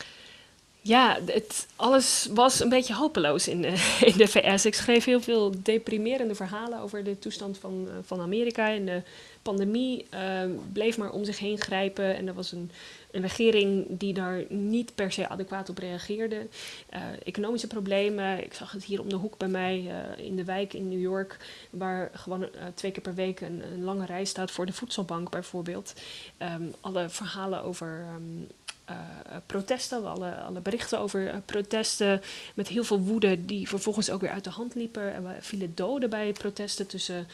Ja, 0.87 1.19
het, 1.25 1.67
alles 1.77 2.29
was 2.31 2.61
een 2.61 2.69
beetje 2.69 2.95
hopeloos 2.95 3.49
in, 3.49 3.65
in 4.11 4.17
de 4.17 4.29
VS. 4.29 4.67
Ik 4.67 4.75
schreef 4.75 5.05
heel 5.05 5.21
veel 5.21 5.55
deprimerende 5.63 6.35
verhalen 6.35 6.81
over 6.81 7.05
de 7.05 7.19
toestand 7.19 7.59
van, 7.59 7.89
van 8.03 8.21
Amerika. 8.21 8.71
En 8.71 8.85
de 8.85 9.03
pandemie 9.43 10.07
uh, 10.15 10.43
bleef 10.73 10.99
maar 10.99 11.11
om 11.11 11.25
zich 11.25 11.39
heen 11.39 11.61
grijpen. 11.61 12.17
En 12.17 12.29
er 12.29 12.35
was 12.35 12.53
een, 12.53 12.71
een 13.11 13.21
regering 13.21 13.87
die 13.89 14.13
daar 14.13 14.45
niet 14.49 14.95
per 14.95 15.13
se 15.13 15.29
adequaat 15.29 15.69
op 15.69 15.79
reageerde. 15.79 16.47
Uh, 16.95 17.01
economische 17.25 17.67
problemen. 17.67 18.45
Ik 18.45 18.55
zag 18.55 18.73
het 18.73 18.85
hier 18.85 19.01
om 19.01 19.09
de 19.09 19.17
hoek 19.17 19.39
bij 19.39 19.49
mij 19.49 19.83
uh, 20.19 20.25
in 20.27 20.37
de 20.37 20.45
wijk 20.45 20.73
in 20.73 20.89
New 20.89 21.01
York, 21.01 21.37
waar 21.71 22.11
gewoon 22.13 22.49
twee 22.75 22.93
keer 22.93 23.03
per 23.03 23.15
week 23.15 23.41
een, 23.41 23.63
een, 23.73 23.85
lange 23.85 24.07
rij 24.07 24.25
staat 24.25 24.51
voor 24.51 24.67
de 24.67 24.73
voedselbank 24.73 25.31
bijvoorbeeld. 25.31 25.95
Um, 26.39 26.75
alle 26.81 27.09
verhalen 27.09 27.63
over. 27.63 28.07
Um, 28.15 28.47
uh, 28.91 29.37
protesten, 29.47 30.07
alle, 30.07 30.35
alle 30.35 30.61
berichten 30.61 30.99
over 30.99 31.27
uh, 31.27 31.35
protesten 31.45 32.23
met 32.55 32.69
heel 32.69 32.85
veel 32.85 33.01
woede 33.01 33.45
die 33.45 33.69
vervolgens 33.69 34.11
ook 34.11 34.21
weer 34.21 34.31
uit 34.31 34.45
de 34.45 34.51
hand 34.51 34.75
liepen. 34.75 35.03
Er 35.03 35.23
vielen 35.41 35.75
doden 35.75 36.11
bij 36.11 36.33
protesten 36.33 36.87
tussen 36.87 37.29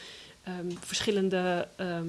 um, 0.47 0.77
verschillende 0.79 1.67
uh, 1.79 1.99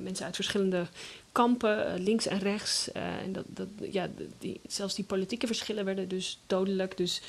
mensen 0.00 0.24
uit 0.24 0.34
verschillende 0.34 0.86
kampen, 1.32 2.02
links 2.02 2.26
en 2.26 2.38
rechts. 2.38 2.92
en 2.92 3.32
dat, 3.32 3.44
dat, 3.46 3.68
ja, 3.90 4.08
die, 4.38 4.60
zelfs 4.68 4.94
die 4.94 5.04
politieke 5.04 5.46
verschillen 5.46 5.84
werden 5.84 6.08
dus 6.08 6.38
dodelijk. 6.46 6.96
Dus 6.96 7.22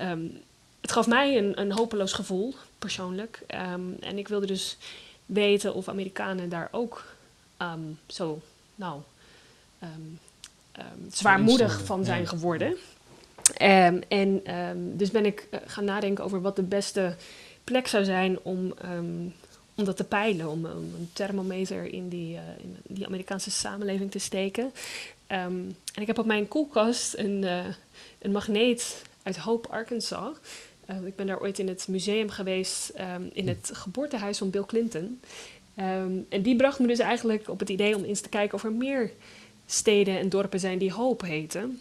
um, 0.00 0.40
het 0.80 0.92
gaf 0.92 1.06
mij 1.06 1.38
een, 1.38 1.60
een 1.60 1.72
hopeloos 1.72 2.12
gevoel, 2.12 2.54
persoonlijk. 2.78 3.42
en 4.00 4.18
ik 4.18 4.28
wilde 4.28 4.46
dus 4.46 4.76
weten 5.26 5.74
of 5.74 5.88
Amerikanen 5.88 6.48
daar 6.48 6.68
ook 6.70 7.04
zo, 8.06 8.42
nou 8.74 9.00
um, 10.78 11.10
zwaarmoedig 11.10 11.84
van 11.84 12.04
zijn 12.04 12.20
ja. 12.20 12.28
geworden. 12.28 12.76
Um, 13.62 14.00
en 14.08 14.54
um, 14.54 14.96
dus 14.96 15.10
ben 15.10 15.26
ik 15.26 15.46
uh, 15.50 15.60
gaan 15.66 15.84
nadenken 15.84 16.24
over 16.24 16.40
wat 16.40 16.56
de 16.56 16.62
beste 16.62 17.16
plek 17.64 17.86
zou 17.86 18.04
zijn 18.04 18.38
om, 18.42 18.74
om 19.74 19.84
dat 19.84 19.96
te 19.96 20.04
peilen, 20.04 20.50
om, 20.50 20.64
om 20.64 20.94
een 20.98 21.10
thermometer 21.12 21.92
in 21.92 22.08
die, 22.08 22.34
uh, 22.34 22.40
in 22.58 22.76
die 22.86 23.06
Amerikaanse 23.06 23.50
samenleving 23.50 24.10
te 24.10 24.18
steken. 24.18 24.72
en 25.26 25.76
ik 25.94 26.06
heb 26.06 26.18
op 26.18 26.26
mijn 26.26 26.48
koelkast 26.48 27.16
een, 27.16 27.42
uh, 27.42 27.64
een 28.18 28.32
magneet 28.32 29.02
uit 29.22 29.36
Hope, 29.36 29.68
Arkansas. 29.68 30.36
Ik 31.04 31.16
ben 31.16 31.26
daar 31.26 31.40
ooit 31.40 31.58
in 31.58 31.68
het 31.68 31.88
museum 31.88 32.30
geweest, 32.30 32.92
in 33.32 33.48
het 33.48 33.70
geboortehuis 33.72 34.38
van 34.38 34.50
Bill 34.50 34.64
Clinton. 34.66 35.20
en 36.28 36.42
die 36.42 36.56
bracht 36.56 36.78
me 36.78 36.86
dus 36.86 36.98
eigenlijk 36.98 37.48
op 37.48 37.58
het 37.58 37.68
idee 37.68 37.96
om 37.96 38.04
eens 38.04 38.20
te 38.20 38.28
kijken 38.28 38.54
of 38.54 38.64
er 38.64 38.72
meer 38.72 39.10
steden 39.66 40.18
en 40.18 40.28
dorpen 40.28 40.60
zijn 40.60 40.78
die 40.78 40.92
Hope 40.92 41.26
heten. 41.26 41.80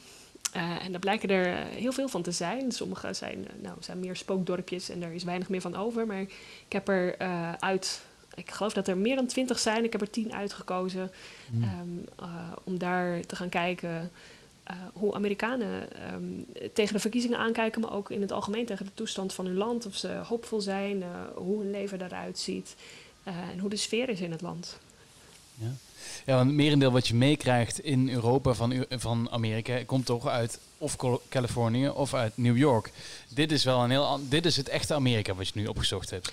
Uh, 0.55 0.85
en 0.85 0.91
daar 0.91 0.99
blijken 0.99 1.29
er 1.29 1.65
heel 1.65 1.91
veel 1.91 2.07
van 2.07 2.21
te 2.21 2.31
zijn. 2.31 2.71
Sommige 2.71 3.13
zijn, 3.13 3.47
nou, 3.61 3.77
zijn 3.79 3.99
meer 3.99 4.15
spookdorpjes 4.15 4.89
en 4.89 4.99
daar 4.99 5.13
is 5.13 5.23
weinig 5.23 5.49
meer 5.49 5.61
van 5.61 5.75
over. 5.75 6.07
Maar 6.07 6.21
ik 6.21 6.31
heb 6.69 6.87
er 6.87 7.21
uh, 7.21 7.53
uit, 7.53 8.01
ik 8.35 8.51
geloof 8.51 8.73
dat 8.73 8.87
er 8.87 8.97
meer 8.97 9.15
dan 9.15 9.25
twintig 9.25 9.59
zijn. 9.59 9.83
Ik 9.83 9.91
heb 9.91 10.01
er 10.01 10.09
tien 10.09 10.33
uitgekozen 10.33 11.11
mm. 11.51 11.63
um, 11.63 12.05
uh, 12.21 12.51
om 12.63 12.77
daar 12.77 13.25
te 13.25 13.35
gaan 13.35 13.49
kijken 13.49 14.11
hoe 14.93 15.13
Amerikanen 15.13 15.87
um, 16.13 16.45
tegen 16.73 16.93
de 16.93 16.99
verkiezingen 16.99 17.37
aankijken. 17.37 17.81
Maar 17.81 17.93
ook 17.93 18.11
in 18.11 18.21
het 18.21 18.31
algemeen 18.31 18.65
tegen 18.65 18.85
de 18.85 18.93
toestand 18.93 19.33
van 19.33 19.45
hun 19.45 19.57
land. 19.57 19.85
Of 19.85 19.95
ze 19.95 20.07
hoopvol 20.07 20.61
zijn, 20.61 21.03
hoe 21.35 21.59
hun 21.59 21.71
leven 21.71 22.01
eruit 22.01 22.39
ziet 22.39 22.75
en 23.23 23.59
hoe 23.59 23.69
de 23.69 23.75
sfeer 23.75 24.09
is 24.09 24.21
in 24.21 24.31
het 24.31 24.41
land. 24.41 24.79
Ja. 25.57 25.73
Ja, 26.25 26.35
want 26.35 26.47
het 26.47 26.55
merendeel 26.55 26.91
wat 26.91 27.07
je 27.07 27.15
meekrijgt 27.15 27.79
in 27.79 28.09
Europa 28.09 28.53
van, 28.53 28.85
van 28.89 29.31
Amerika 29.31 29.83
komt 29.83 30.05
toch 30.05 30.27
uit 30.27 30.59
of 30.77 30.95
Californië 31.29 31.89
of 31.89 32.13
uit 32.13 32.37
New 32.37 32.57
York. 32.57 32.91
Dit 33.29 33.51
is 33.51 33.63
wel 33.63 33.83
een 33.83 33.89
heel 33.89 34.19
dit 34.29 34.45
is 34.45 34.57
het 34.57 34.69
echte 34.69 34.93
Amerika 34.93 35.35
wat 35.35 35.47
je 35.47 35.59
nu 35.59 35.67
opgezocht 35.67 36.09
hebt. 36.09 36.31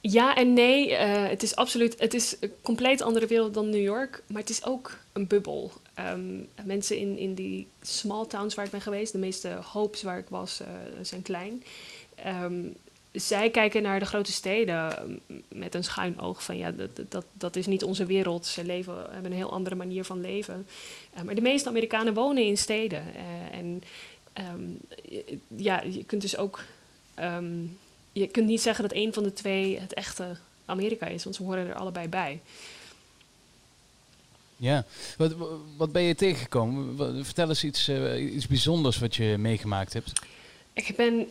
Ja 0.00 0.36
en 0.36 0.52
nee, 0.52 0.90
uh, 0.90 1.28
het 1.28 1.42
is 1.42 1.56
absoluut, 1.56 1.94
het 1.98 2.14
is 2.14 2.36
een 2.40 2.52
compleet 2.62 3.02
andere 3.02 3.26
wereld 3.26 3.54
dan 3.54 3.70
New 3.70 3.82
York, 3.82 4.22
maar 4.26 4.40
het 4.40 4.50
is 4.50 4.64
ook 4.64 4.98
een 5.12 5.26
bubbel. 5.26 5.72
Um, 5.98 6.48
mensen 6.64 6.98
in, 6.98 7.18
in 7.18 7.34
die 7.34 7.66
small 7.82 8.26
towns 8.26 8.54
waar 8.54 8.64
ik 8.64 8.70
ben 8.70 8.80
geweest, 8.80 9.12
de 9.12 9.18
meeste 9.18 9.58
hopes 9.62 10.02
waar 10.02 10.18
ik 10.18 10.28
was, 10.28 10.60
uh, 10.60 10.68
zijn 11.02 11.22
klein. 11.22 11.62
Um, 12.26 12.76
zij 13.14 13.50
kijken 13.50 13.82
naar 13.82 13.98
de 13.98 14.04
grote 14.04 14.32
steden 14.32 15.20
met 15.48 15.74
een 15.74 15.84
schuin 15.84 16.20
oog 16.20 16.44
van 16.44 16.56
ja, 16.56 16.70
dat, 16.70 17.00
dat, 17.08 17.24
dat 17.32 17.56
is 17.56 17.66
niet 17.66 17.84
onze 17.84 18.06
wereld. 18.06 18.46
Ze 18.46 18.64
leven, 18.64 18.94
hebben 19.10 19.30
een 19.30 19.36
heel 19.36 19.52
andere 19.52 19.74
manier 19.74 20.04
van 20.04 20.20
leven. 20.20 20.66
Uh, 21.16 21.22
maar 21.22 21.34
de 21.34 21.40
meeste 21.40 21.68
Amerikanen 21.68 22.14
wonen 22.14 22.44
in 22.44 22.58
steden. 22.58 23.04
Uh, 23.14 23.58
en 23.58 23.82
um, 24.54 24.78
ja, 25.56 25.82
je 25.82 26.04
kunt 26.04 26.22
dus 26.22 26.36
ook. 26.36 26.62
Um, 27.20 27.78
je 28.12 28.26
kunt 28.26 28.46
niet 28.46 28.60
zeggen 28.60 28.88
dat 28.88 28.96
een 28.96 29.12
van 29.12 29.22
de 29.22 29.32
twee 29.32 29.78
het 29.78 29.94
echte 29.94 30.36
Amerika 30.64 31.06
is, 31.06 31.24
want 31.24 31.36
ze 31.36 31.42
horen 31.42 31.66
er 31.68 31.74
allebei 31.74 32.08
bij. 32.08 32.40
Ja, 34.56 34.84
wat, 35.16 35.34
wat 35.76 35.92
ben 35.92 36.02
je 36.02 36.14
tegengekomen? 36.14 37.24
Vertel 37.24 37.48
eens 37.48 37.64
iets, 37.64 37.88
uh, 37.88 38.34
iets 38.34 38.46
bijzonders 38.46 38.98
wat 38.98 39.16
je 39.16 39.36
meegemaakt 39.38 39.92
hebt. 39.92 40.12
Ik 40.72 40.96
ben 40.96 41.26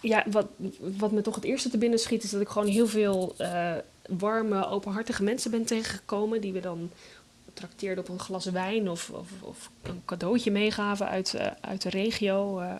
ja, 0.00 0.24
wat, 0.30 0.46
wat 0.78 1.12
me 1.12 1.20
toch 1.20 1.34
het 1.34 1.44
eerste 1.44 1.70
te 1.70 1.78
binnen 1.78 1.98
schiet, 1.98 2.22
is 2.22 2.30
dat 2.30 2.40
ik 2.40 2.48
gewoon 2.48 2.68
heel 2.68 2.86
veel 2.86 3.34
uh, 3.38 3.74
warme, 4.08 4.66
openhartige 4.66 5.22
mensen 5.22 5.50
ben 5.50 5.64
tegengekomen. 5.64 6.40
Die 6.40 6.52
we 6.52 6.60
dan 6.60 6.90
trakteerden 7.52 8.04
op 8.04 8.10
een 8.10 8.20
glas 8.20 8.44
wijn 8.44 8.90
of, 8.90 9.10
of, 9.10 9.30
of 9.40 9.70
een 9.82 10.02
cadeautje 10.04 10.50
meegaven 10.50 11.08
uit, 11.08 11.34
uh, 11.36 11.46
uit 11.60 11.82
de 11.82 11.90
regio. 11.90 12.60
Uh, 12.60 12.74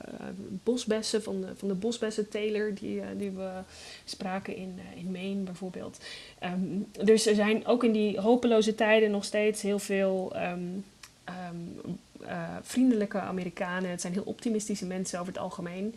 bosbessen 0.64 1.22
van 1.22 1.40
de, 1.40 1.46
van 1.56 1.68
de 1.68 1.74
bosbessenteler 1.74 2.74
die, 2.74 3.02
die 3.16 3.30
we 3.30 3.50
spraken 4.04 4.56
in, 4.56 4.80
in 4.96 5.10
Maine 5.10 5.42
bijvoorbeeld. 5.42 5.98
Um, 6.44 6.86
dus 7.04 7.26
er 7.26 7.34
zijn 7.34 7.66
ook 7.66 7.84
in 7.84 7.92
die 7.92 8.20
hopeloze 8.20 8.74
tijden 8.74 9.10
nog 9.10 9.24
steeds 9.24 9.62
heel 9.62 9.78
veel 9.78 10.32
um, 10.36 10.84
um, 11.28 11.98
vriendelijke 12.62 13.20
Amerikanen. 13.20 13.90
Het 13.90 14.00
zijn 14.00 14.12
heel 14.12 14.22
optimistische 14.26 14.86
mensen 14.86 15.20
over 15.20 15.32
het 15.32 15.42
algemeen. 15.42 15.94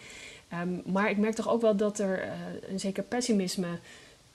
Um, 0.53 0.81
maar 0.86 1.10
ik 1.10 1.17
merk 1.17 1.36
toch 1.36 1.50
ook 1.50 1.62
wel 1.62 1.75
dat 1.75 2.00
er 2.00 2.25
uh, 2.25 2.31
een 2.67 2.79
zeker 2.79 3.03
pessimisme 3.03 3.79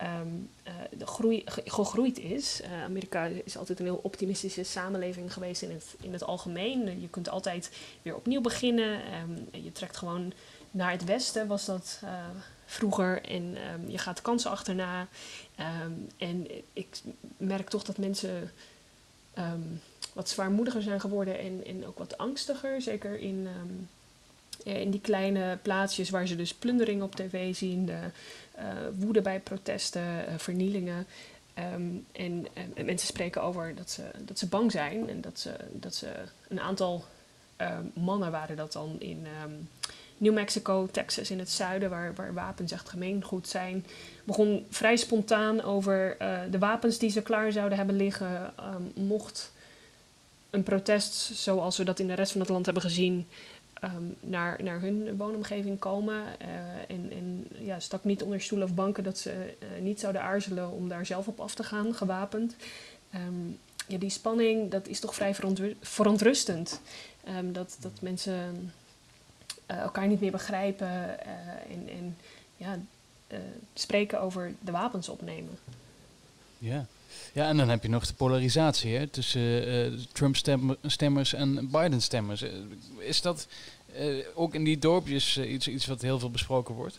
um, 0.03 0.51
uh, 0.99 1.07
groei, 1.07 1.43
gegroeid 1.47 2.19
is. 2.19 2.61
Uh, 2.61 2.83
Amerika 2.83 3.25
is 3.45 3.59
altijd 3.59 3.79
een 3.79 3.85
heel 3.85 4.01
optimistische 4.03 4.63
samenleving 4.63 5.33
geweest 5.33 5.63
in 5.63 5.71
het, 5.71 5.95
in 6.01 6.13
het 6.13 6.25
algemeen. 6.25 7.01
Je 7.01 7.09
kunt 7.09 7.29
altijd 7.29 7.71
weer 8.03 8.15
opnieuw 8.15 8.41
beginnen. 8.41 9.01
Um, 9.23 9.63
je 9.63 9.73
trekt 9.73 9.97
gewoon 9.97 10.33
naar 10.71 10.91
het 10.91 11.05
westen, 11.05 11.47
was 11.47 11.65
dat 11.65 12.01
vroeger. 12.67 13.23
En 13.23 13.57
je 13.87 13.99
gaat 13.99 14.23
kansen 14.23 14.51
achterna. 14.51 15.07
en 16.17 16.47
ik 16.73 17.01
merk 17.37 17.69
toch 17.69 17.83
dat 17.83 17.99
mensen 17.99 18.51
wat 20.17 20.29
zwaarmoediger 20.29 20.83
zijn 20.83 21.01
geworden 21.01 21.39
en, 21.39 21.63
en 21.67 21.87
ook 21.87 21.99
wat 21.99 22.19
angstiger. 22.19 22.81
Zeker 22.81 23.19
in 23.19 23.47
eh, 23.47 23.53
in 24.75 24.91
die 24.91 25.01
kleine 25.01 25.59
plaatsjes 25.63 26.11
waar 26.11 26.27
ze 26.27 26.37
dus 26.37 26.55
plundering 26.55 27.03
op 27.03 27.15
tv 27.15 27.55
zien, 27.55 27.87
de 27.87 27.99
uh, 28.59 28.65
woede 28.99 29.23
bij 29.23 29.41
protesten, 29.41 30.03
uh, 30.03 30.35
vernielingen. 30.37 31.07
Um, 31.75 32.07
en, 32.13 32.47
en, 32.75 32.85
mensen 32.85 33.07
spreken 33.07 33.43
over 33.43 33.75
dat 33.75 33.91
ze, 33.91 34.03
dat 34.19 34.39
ze 34.39 34.47
bang 34.47 34.73
zijn 34.73 35.09
en 35.09 35.21
dat 35.21 35.39
ze, 35.39 35.57
dat 35.73 35.95
ze 35.95 36.13
een 36.49 36.61
aantal 36.61 37.05
um, 37.61 37.91
mannen 37.95 38.31
waren 38.31 38.57
dat 38.57 38.73
dan 38.73 38.97
in 38.99 39.27
um, 39.45 39.69
New 40.19 40.35
Mexico, 40.35 40.89
Texas 40.91 41.31
in 41.31 41.39
het 41.39 41.51
zuiden, 41.51 41.91
waar, 41.91 42.15
waar 42.15 42.35
wapens 42.35 42.73
echt 42.73 42.89
gemeengoed 42.89 43.49
zijn, 43.49 43.87
begon 44.25 44.67
vrij 44.71 44.97
spontaan 44.97 45.63
over 45.63 46.17
de 46.51 46.59
wapens 46.59 46.99
die 46.99 47.11
ze 47.11 47.23
klaar 47.23 47.53
zouden 47.53 47.79
hebben 47.79 47.97
liggen, 47.97 48.53
mocht 48.95 49.53
een 50.51 50.63
protest 50.63 51.15
zoals 51.15 51.77
we 51.77 51.85
dat 51.85 51.99
in 51.99 52.07
de 52.07 52.15
rest 52.15 52.33
van 52.33 52.41
het 52.41 52.51
land 52.51 52.65
hebben 52.65 52.83
gezien, 52.83 53.27
um, 53.85 54.17
naar, 54.21 54.63
naar 54.63 54.81
hun 54.81 55.17
woonomgeving 55.17 55.79
komen. 55.79 56.23
Uh, 56.43 56.49
en 56.89 57.11
en 57.11 57.47
ja, 57.59 57.81
stak 57.81 58.05
niet 58.05 58.23
onder 58.23 58.41
stoelen 58.41 58.69
of 58.69 58.75
banken 58.75 59.05
dat 59.05 59.19
ze 59.19 59.57
uh, 59.63 59.83
niet 59.83 60.01
zouden 60.01 60.23
aarzelen 60.23 60.71
om 60.71 60.89
daar 60.89 61.07
zelf 61.07 61.29
op 61.29 61.41
af 61.41 61.55
te 61.55 61.65
gaan, 61.65 61.95
gewapend. 61.95 62.57
Um, 63.15 63.59
ja, 63.87 63.99
die 63.99 64.11
spanning, 64.11 64.71
dat 64.71 64.87
is 64.87 65.01
toch 65.01 65.15
vrij 65.15 65.35
verontrustend. 65.81 66.81
Um, 67.29 67.53
dat, 67.53 67.77
dat 67.81 68.01
mensen 68.01 68.73
uh, 69.71 69.79
elkaar 69.79 70.07
niet 70.07 70.21
meer 70.21 70.31
begrijpen 70.31 71.27
en, 71.69 71.89
en 71.89 72.17
ja, 72.57 72.79
spreken 73.75 74.21
over 74.21 74.55
de 74.61 74.73
wapens 74.73 75.09
opnemen. 75.09 75.59
Ja. 76.59 76.87
Ja, 77.33 77.49
en 77.49 77.57
dan 77.57 77.69
heb 77.69 77.83
je 77.83 77.89
nog 77.89 78.07
de 78.07 78.15
polarisatie 78.15 78.97
hè, 78.97 79.07
tussen 79.07 79.69
uh, 79.69 79.99
Trump-stemmers 80.13 81.33
en 81.33 81.71
Biden-stemmers. 81.71 82.43
Uh, 82.43 82.51
is 82.99 83.21
dat 83.23 83.47
uh, 84.01 84.27
ook 84.35 84.55
in 84.55 84.65
die 84.65 84.79
dorpjes 84.79 85.39
iets, 85.39 85.69
iets 85.69 85.87
wat 85.87 86.03
heel 86.03 86.19
veel 86.19 86.31
besproken 86.31 86.75
wordt? 86.75 86.97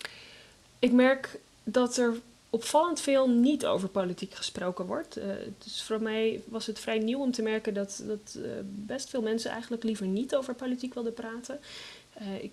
Ik 0.80 0.92
merk 0.92 1.40
dat 1.64 1.98
er 1.98 2.14
opvallend 2.50 3.02
veel 3.02 3.30
niet 3.30 3.66
over 3.66 3.88
politiek 3.88 4.34
gesproken 4.34 4.86
wordt. 4.86 5.20
Dus 5.64 5.82
voor 5.82 6.02
mij 6.02 6.42
was 6.46 6.66
het 6.66 6.80
vrij 6.80 7.00
nieuw 7.00 7.20
om 7.20 7.32
te 7.32 7.42
merken 7.42 7.74
dat, 7.74 8.04
dat 8.08 8.38
best 8.64 9.10
veel 9.10 9.22
mensen 9.22 9.52
eigenlijk 9.52 9.84
liever 9.84 10.08
niet 10.08 10.36
over 10.36 10.54
politiek 10.54 10.94
wilden 10.94 11.14
praten. 11.14 11.60
Ik 12.42 12.52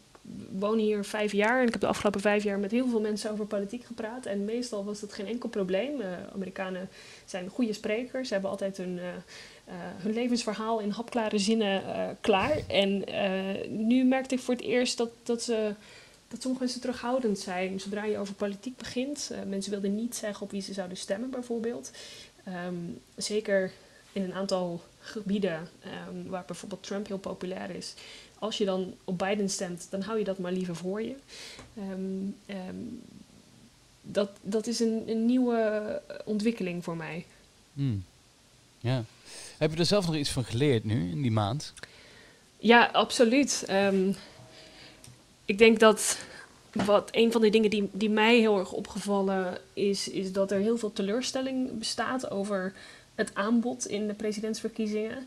woon 0.50 0.78
hier 0.78 1.04
vijf 1.04 1.32
jaar 1.32 1.60
en 1.60 1.66
ik 1.66 1.72
heb 1.72 1.80
de 1.80 1.86
afgelopen 1.86 2.20
vijf 2.20 2.44
jaar 2.44 2.58
met 2.58 2.70
heel 2.70 2.88
veel 2.88 3.00
mensen 3.00 3.30
over 3.30 3.46
politiek 3.46 3.84
gepraat. 3.84 4.26
En 4.26 4.44
meestal 4.44 4.84
was 4.84 5.00
dat 5.00 5.12
geen 5.12 5.26
enkel 5.26 5.48
probleem. 5.48 6.00
Amerikanen 6.32 6.88
zijn 7.24 7.48
goede 7.48 7.72
sprekers, 7.72 8.26
ze 8.28 8.32
hebben 8.32 8.50
altijd 8.50 8.76
hun, 8.76 9.00
hun 9.96 10.12
levensverhaal 10.12 10.80
in 10.80 10.90
hapklare 10.90 11.38
zinnen 11.38 11.82
klaar. 12.20 12.58
En 12.68 13.04
nu 13.86 14.04
merkte 14.04 14.34
ik 14.34 14.40
voor 14.40 14.54
het 14.54 14.62
eerst 14.62 14.96
dat, 14.96 15.10
dat 15.22 15.42
ze 15.42 15.74
dat 16.28 16.42
sommige 16.42 16.64
mensen 16.64 16.82
terughoudend 16.82 17.38
zijn 17.38 17.80
zodra 17.80 18.04
je 18.04 18.18
over 18.18 18.34
politiek 18.34 18.76
begint. 18.76 19.30
Mensen 19.46 19.72
wilden 19.72 19.94
niet 19.94 20.16
zeggen 20.16 20.42
op 20.42 20.50
wie 20.50 20.62
ze 20.62 20.72
zouden 20.72 20.96
stemmen, 20.96 21.30
bijvoorbeeld. 21.30 21.90
Um, 22.66 23.00
zeker 23.16 23.72
in 24.12 24.22
een 24.22 24.34
aantal 24.34 24.82
gebieden 24.98 25.68
um, 26.08 26.28
waar 26.28 26.44
bijvoorbeeld 26.46 26.82
Trump 26.82 27.06
heel 27.06 27.18
populair 27.18 27.70
is. 27.70 27.94
Als 28.38 28.58
je 28.58 28.64
dan 28.64 28.94
op 29.04 29.18
Biden 29.18 29.50
stemt, 29.50 29.86
dan 29.90 30.00
hou 30.00 30.18
je 30.18 30.24
dat 30.24 30.38
maar 30.38 30.52
liever 30.52 30.76
voor 30.76 31.02
je. 31.02 31.14
Um, 31.78 32.36
dat, 34.02 34.30
dat 34.42 34.66
is 34.66 34.80
een, 34.80 35.02
een, 35.06 35.26
nieuwe 35.26 36.02
ontwikkeling 36.24 36.84
voor 36.84 36.96
mij. 36.96 37.26
Hmm. 37.72 38.04
Ja. 38.80 39.04
Heb 39.58 39.72
je 39.72 39.78
er 39.78 39.86
zelf 39.86 40.06
nog 40.06 40.16
iets 40.16 40.30
van 40.30 40.44
geleerd 40.44 40.84
nu, 40.84 41.10
in 41.10 41.22
die 41.22 41.30
maand? 41.30 41.72
Ja, 42.58 42.84
absoluut. 42.92 43.66
Um, 43.70 44.14
ik 45.44 45.58
denk 45.58 45.80
dat 45.80 46.18
wat 46.72 47.08
een 47.12 47.32
van 47.32 47.40
de 47.40 47.50
dingen 47.50 47.70
die, 47.70 47.88
die 47.92 48.10
mij 48.10 48.38
heel 48.38 48.58
erg 48.58 48.72
opgevallen 48.72 49.58
is, 49.72 50.08
is 50.08 50.32
dat 50.32 50.50
er 50.50 50.58
heel 50.58 50.78
veel 50.78 50.92
teleurstelling 50.92 51.78
bestaat 51.78 52.30
over 52.30 52.72
het 53.14 53.34
aanbod 53.34 53.86
in 53.86 54.06
de 54.06 54.14
presidentsverkiezingen. 54.14 55.26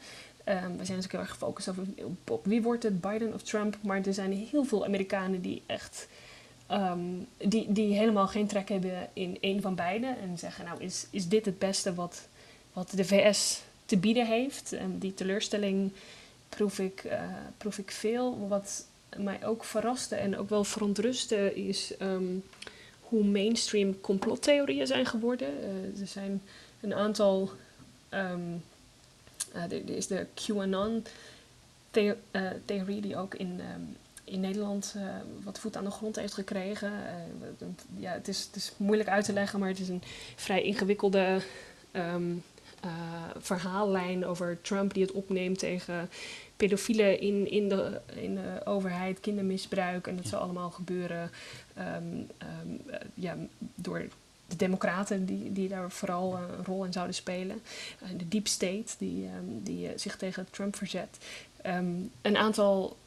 Um, 0.50 0.54
we 0.56 0.86
zijn 0.86 0.98
natuurlijk 0.98 1.12
heel 1.12 1.20
erg 1.20 1.30
gefocust 1.30 1.72
op, 2.24 2.46
wie 2.46 2.62
wordt 2.62 2.84
het, 2.84 3.01
Biden 3.01 3.34
of 3.34 3.42
Trump. 3.42 3.77
Maar 3.82 4.01
er 4.06 4.13
zijn 4.13 4.32
heel 4.32 4.63
veel 4.63 4.86
Amerikanen 4.86 5.42
die 5.42 5.62
echt 5.66 6.08
um, 6.72 7.27
die, 7.38 7.72
die 7.72 7.98
helemaal 7.98 8.27
geen 8.27 8.48
trek 8.48 8.70
hebben 8.70 9.10
in 9.13 9.38
een 9.42 9.62
van 9.62 9.75
beide. 9.75 10.16
En 10.22 10.38
zeggen, 10.38 10.66
nou 10.66 10.82
is, 10.82 11.08
is 11.10 11.27
dit 11.27 11.46
het 11.46 11.60
beste 11.60 11.94
wat, 11.94 12.27
wat 12.74 12.89
de 12.96 13.06
VS 13.06 13.62
te 13.86 13.98
bieden 13.98 14.25
heeft? 14.25 14.74
En 14.74 15.00
die 15.00 15.13
teleurstelling 15.13 15.92
proef 16.50 16.80
ik, 16.80 17.04
uh, 17.04 17.22
proef 17.58 17.77
ik 17.77 17.92
veel. 17.92 18.48
Wat 18.48 18.86
mij 19.18 19.46
ook 19.46 19.63
verraste 19.63 20.16
en 20.16 20.38
ook 20.38 20.50
wel 20.50 20.63
verontrustte 20.63 21.56
is 21.56 21.94
um, 22.01 22.44
hoe 23.01 23.24
mainstream 23.24 24.01
complottheorieën 24.01 24.88
zijn 24.88 25.06
geworden. 25.06 25.50
Uh, 25.62 26.01
er 26.01 26.08
zijn 26.08 26.42
een 26.82 26.94
aantal. 26.94 27.51
Er, 29.62 29.90
is 29.90 30.08
de 30.08 30.26
QAnon-theorie 30.34 33.02
die 33.02 33.18
ook 33.18 33.36
in, 33.36 33.62
um, 33.76 33.98
in 34.24 34.40
Nederland 34.40 34.94
uh, 34.98 35.04
wat 35.44 35.60
voet 35.60 35.78
aan 35.78 35.84
de 35.84 35.92
grond 35.92 36.16
heeft 36.16 36.34
gekregen. 36.34 36.92
ja, 37.98 38.12
het, 38.12 38.28
is, 38.28 38.46
het 38.46 38.56
is 38.56 38.72
moeilijk 38.78 39.10
uit 39.10 39.26
te 39.26 39.34
leggen, 39.34 39.60
maar 39.60 39.70
het 39.70 39.80
is 39.80 39.90
een 39.90 40.04
vrij 40.36 40.62
ingewikkelde. 40.62 41.42
verhaallijn 43.38 44.26
over 44.26 44.62
Trump 44.62 44.94
die 44.94 45.04
het 45.04 45.12
opneemt 45.12 45.60
tegen 45.60 46.10
pedofielen 46.58 47.20
in, 47.20 47.52
in, 47.52 47.70
de, 47.70 48.02
in 48.14 48.36
de 48.36 48.62
overheid, 48.66 49.20
kindermisbruik. 49.20 50.08
En 50.08 50.16
dat 50.16 50.28
zou 50.28 50.42
allemaal 50.42 50.70
gebeuren 50.70 51.32
um, 51.78 52.28
um, 52.62 52.82
ja, 53.14 53.38
door 53.76 54.08
de 54.48 54.56
democraten 54.56 55.25
die, 55.25 55.51
die 55.51 55.68
daar 55.68 55.92
vooral 55.92 56.36
een 56.36 56.66
rol 56.66 56.86
in 56.86 56.94
zouden 56.94 57.16
spelen. 57.16 57.62
Uh, 58.04 58.10
de 58.18 58.27
deep 58.27 58.48
state 58.48 58.94
die, 58.98 59.25
um, 59.25 59.63
die 59.63 59.88
uh, 59.88 59.92
zich 59.96 60.18
tegen 60.18 60.48
Trump 60.50 60.75
verzet. 60.75 61.18
een 62.22 62.38
aantal 62.38 62.98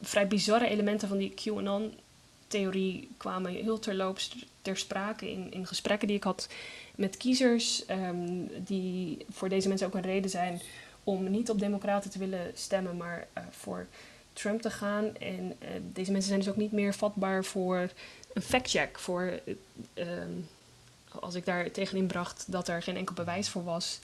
vrij 0.00 0.28
bizarre 0.28 0.68
elementen 0.68 1.08
van 1.08 1.18
die 1.18 1.34
QAnon-theorie 1.34 3.08
kwamen 3.16 3.52
heel 3.52 3.78
terloops 3.78 4.46
ter 4.62 4.76
sprake 4.76 5.30
in, 5.30 5.52
in 5.52 5.66
gesprekken 5.66 6.08
die 6.08 6.16
ik 6.16 6.24
had 6.24 6.48
met 6.94 7.16
kiezers. 7.16 7.84
die 8.56 9.24
voor 9.30 9.48
deze 9.48 9.68
mensen 9.68 9.86
ook 9.86 9.94
een 9.94 10.02
reden 10.02 10.30
zijn 10.30 10.60
om 11.04 11.30
niet 11.30 11.50
op 11.50 11.58
democraten 11.58 12.10
te 12.10 12.18
willen 12.18 12.50
stemmen, 12.54 12.96
maar 12.96 13.26
voor 13.50 13.86
Trump 14.32 14.62
te 14.62 14.70
gaan. 14.70 15.16
En 15.16 15.56
deze 15.92 16.10
mensen 16.10 16.28
zijn 16.28 16.40
dus 16.40 16.48
ook 16.48 16.56
niet 16.56 16.72
meer 16.72 16.94
vatbaar 16.94 17.44
voor 17.44 17.90
een 18.38 18.44
fact-check. 18.44 18.98
Voor, 18.98 19.40
uh, 19.94 20.06
als 21.20 21.34
ik 21.34 21.44
daar 21.44 21.70
tegenin 21.70 22.06
bracht 22.06 22.44
dat 22.46 22.68
er 22.68 22.82
geen 22.82 22.96
enkel 22.96 23.14
bewijs 23.14 23.48
voor 23.48 23.64
was, 23.64 24.00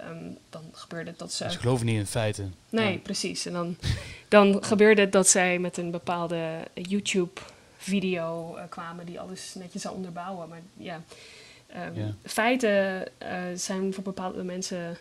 um, 0.00 0.38
dan 0.50 0.62
gebeurde 0.72 1.10
het 1.10 1.18
dat 1.18 1.32
ze... 1.32 1.50
Ze 1.50 1.58
geloven 1.58 1.86
niet 1.86 1.98
in 1.98 2.06
feiten. 2.06 2.54
Nee, 2.68 2.92
ja. 2.92 2.98
precies. 2.98 3.46
En 3.46 3.52
dan, 3.52 3.76
dan 4.28 4.64
gebeurde 4.64 5.00
het 5.00 5.12
dat 5.12 5.28
zij 5.28 5.58
met 5.58 5.76
een 5.76 5.90
bepaalde 5.90 6.58
YouTube-video 6.74 8.58
kwamen 8.68 9.06
die 9.06 9.20
alles 9.20 9.54
netjes 9.54 9.82
zou 9.82 9.94
onderbouwen. 9.94 10.48
Maar 10.48 10.60
ja, 10.76 11.02
um, 11.76 11.94
ja. 11.94 12.14
feiten 12.24 13.08
zijn 13.54 13.94
voor 13.94 14.02
bepaalde 14.02 14.44
mensen 14.44 14.96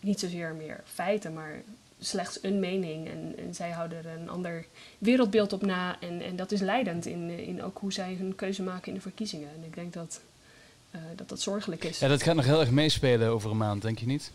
niet 0.00 0.20
zozeer 0.20 0.54
meer 0.54 0.80
feiten, 0.84 1.32
maar 1.32 1.62
slechts 1.98 2.38
een 2.42 2.60
mening. 2.60 3.08
En, 3.08 3.34
en, 3.38 3.54
zij 3.54 3.70
houden 3.70 3.98
er 3.98 4.20
een 4.20 4.28
ander 4.28 4.66
wereldbeeld 4.98 5.52
op 5.52 5.62
na. 5.62 6.00
En, 6.00 6.22
en 6.22 6.36
dat 6.36 6.52
is 6.52 6.60
leidend 6.60 7.06
in, 7.06 7.30
in 7.30 7.62
ook 7.62 7.78
hoe 7.78 7.92
zij 7.92 8.14
hun 8.18 8.34
keuze 8.34 8.62
maken 8.62 8.88
in 8.88 8.94
de 8.94 9.00
verkiezingen. 9.00 9.48
En 9.48 9.64
ik 9.64 9.74
denk 9.74 9.92
dat 9.92 10.20
uh, 10.94 11.00
dat, 11.16 11.28
dat 11.28 11.40
zorgelijk 11.40 11.84
is. 11.84 11.98
Ja, 11.98 12.08
dat 12.08 12.22
gaat 12.22 12.34
nog 12.34 12.44
heel 12.44 12.60
erg 12.60 12.70
meespelen 12.70 13.28
over 13.28 13.50
een 13.50 13.56
maand, 13.56 13.82
denk 13.82 13.98
je 13.98 14.06
niet? 14.06 14.32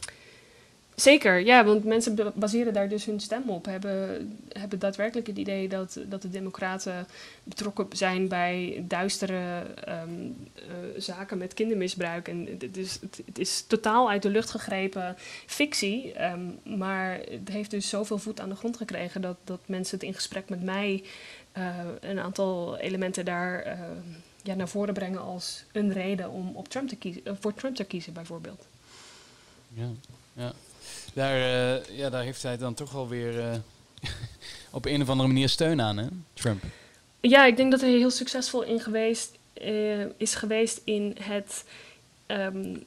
Zeker, 1.01 1.45
ja, 1.45 1.65
want 1.65 1.83
mensen 1.83 2.31
baseren 2.35 2.73
daar 2.73 2.89
dus 2.89 3.05
hun 3.05 3.19
stem 3.19 3.49
op. 3.49 3.65
Hebben, 3.65 4.39
hebben 4.49 4.79
daadwerkelijk 4.79 5.27
het 5.27 5.37
idee 5.37 5.69
dat, 5.69 5.99
dat 6.05 6.21
de 6.21 6.29
Democraten 6.29 7.07
betrokken 7.43 7.87
zijn 7.91 8.27
bij 8.27 8.83
duistere 8.87 9.63
um, 9.87 10.37
uh, 10.55 10.63
zaken 10.97 11.37
met 11.37 11.53
kindermisbruik. 11.53 12.27
En 12.27 12.47
het 12.59 12.77
is, 12.77 12.99
het, 13.25 13.39
is 13.39 13.63
totaal 13.67 14.09
uit 14.09 14.21
de 14.21 14.29
lucht 14.29 14.49
gegrepen 14.49 15.15
fictie. 15.45 16.23
Um, 16.23 16.59
maar 16.77 17.19
het 17.29 17.49
heeft 17.49 17.71
dus 17.71 17.89
zoveel 17.89 18.17
voet 18.17 18.39
aan 18.39 18.49
de 18.49 18.55
grond 18.55 18.77
gekregen 18.77 19.21
dat, 19.21 19.37
dat 19.43 19.59
mensen 19.65 19.97
het 19.97 20.07
in 20.07 20.13
gesprek 20.13 20.49
met 20.49 20.63
mij 20.63 21.03
uh, 21.57 21.75
een 21.99 22.19
aantal 22.19 22.77
elementen 22.77 23.25
daar 23.25 23.65
uh, 23.65 23.79
ja, 24.43 24.53
naar 24.53 24.69
voren 24.69 24.93
brengen 24.93 25.21
als 25.21 25.63
een 25.71 25.93
reden 25.93 26.29
om 26.29 26.51
op 26.53 26.67
Trump 26.67 26.89
te 26.89 26.95
kiezen, 26.95 27.37
voor 27.39 27.53
Trump 27.53 27.75
te 27.75 27.83
kiezen, 27.83 28.13
bijvoorbeeld. 28.13 28.65
Ja, 29.73 29.87
ja. 30.33 30.53
Daar, 31.13 31.38
uh, 31.38 31.97
ja, 31.97 32.10
daar 32.10 32.24
heeft 32.24 32.43
hij 32.43 32.58
dan 32.58 32.74
toch 32.74 32.91
wel 32.91 33.08
weer 33.08 33.38
uh, 33.38 33.56
op 34.71 34.86
een 34.86 35.02
of 35.02 35.10
andere 35.10 35.28
manier 35.28 35.50
steun 35.50 35.82
aan, 35.82 35.97
hè, 35.97 36.08
Trump? 36.34 36.63
Ja, 37.19 37.45
ik 37.45 37.58
denk 37.58 37.71
dat 37.71 37.82
hij 37.82 37.89
heel 37.89 38.10
succesvol 38.10 38.63
in 38.63 38.80
geweest, 38.80 39.38
uh, 39.62 40.06
is 40.17 40.36
geweest 40.36 40.82
in 40.84 41.15
het. 41.19 41.63
Um, 42.28 42.84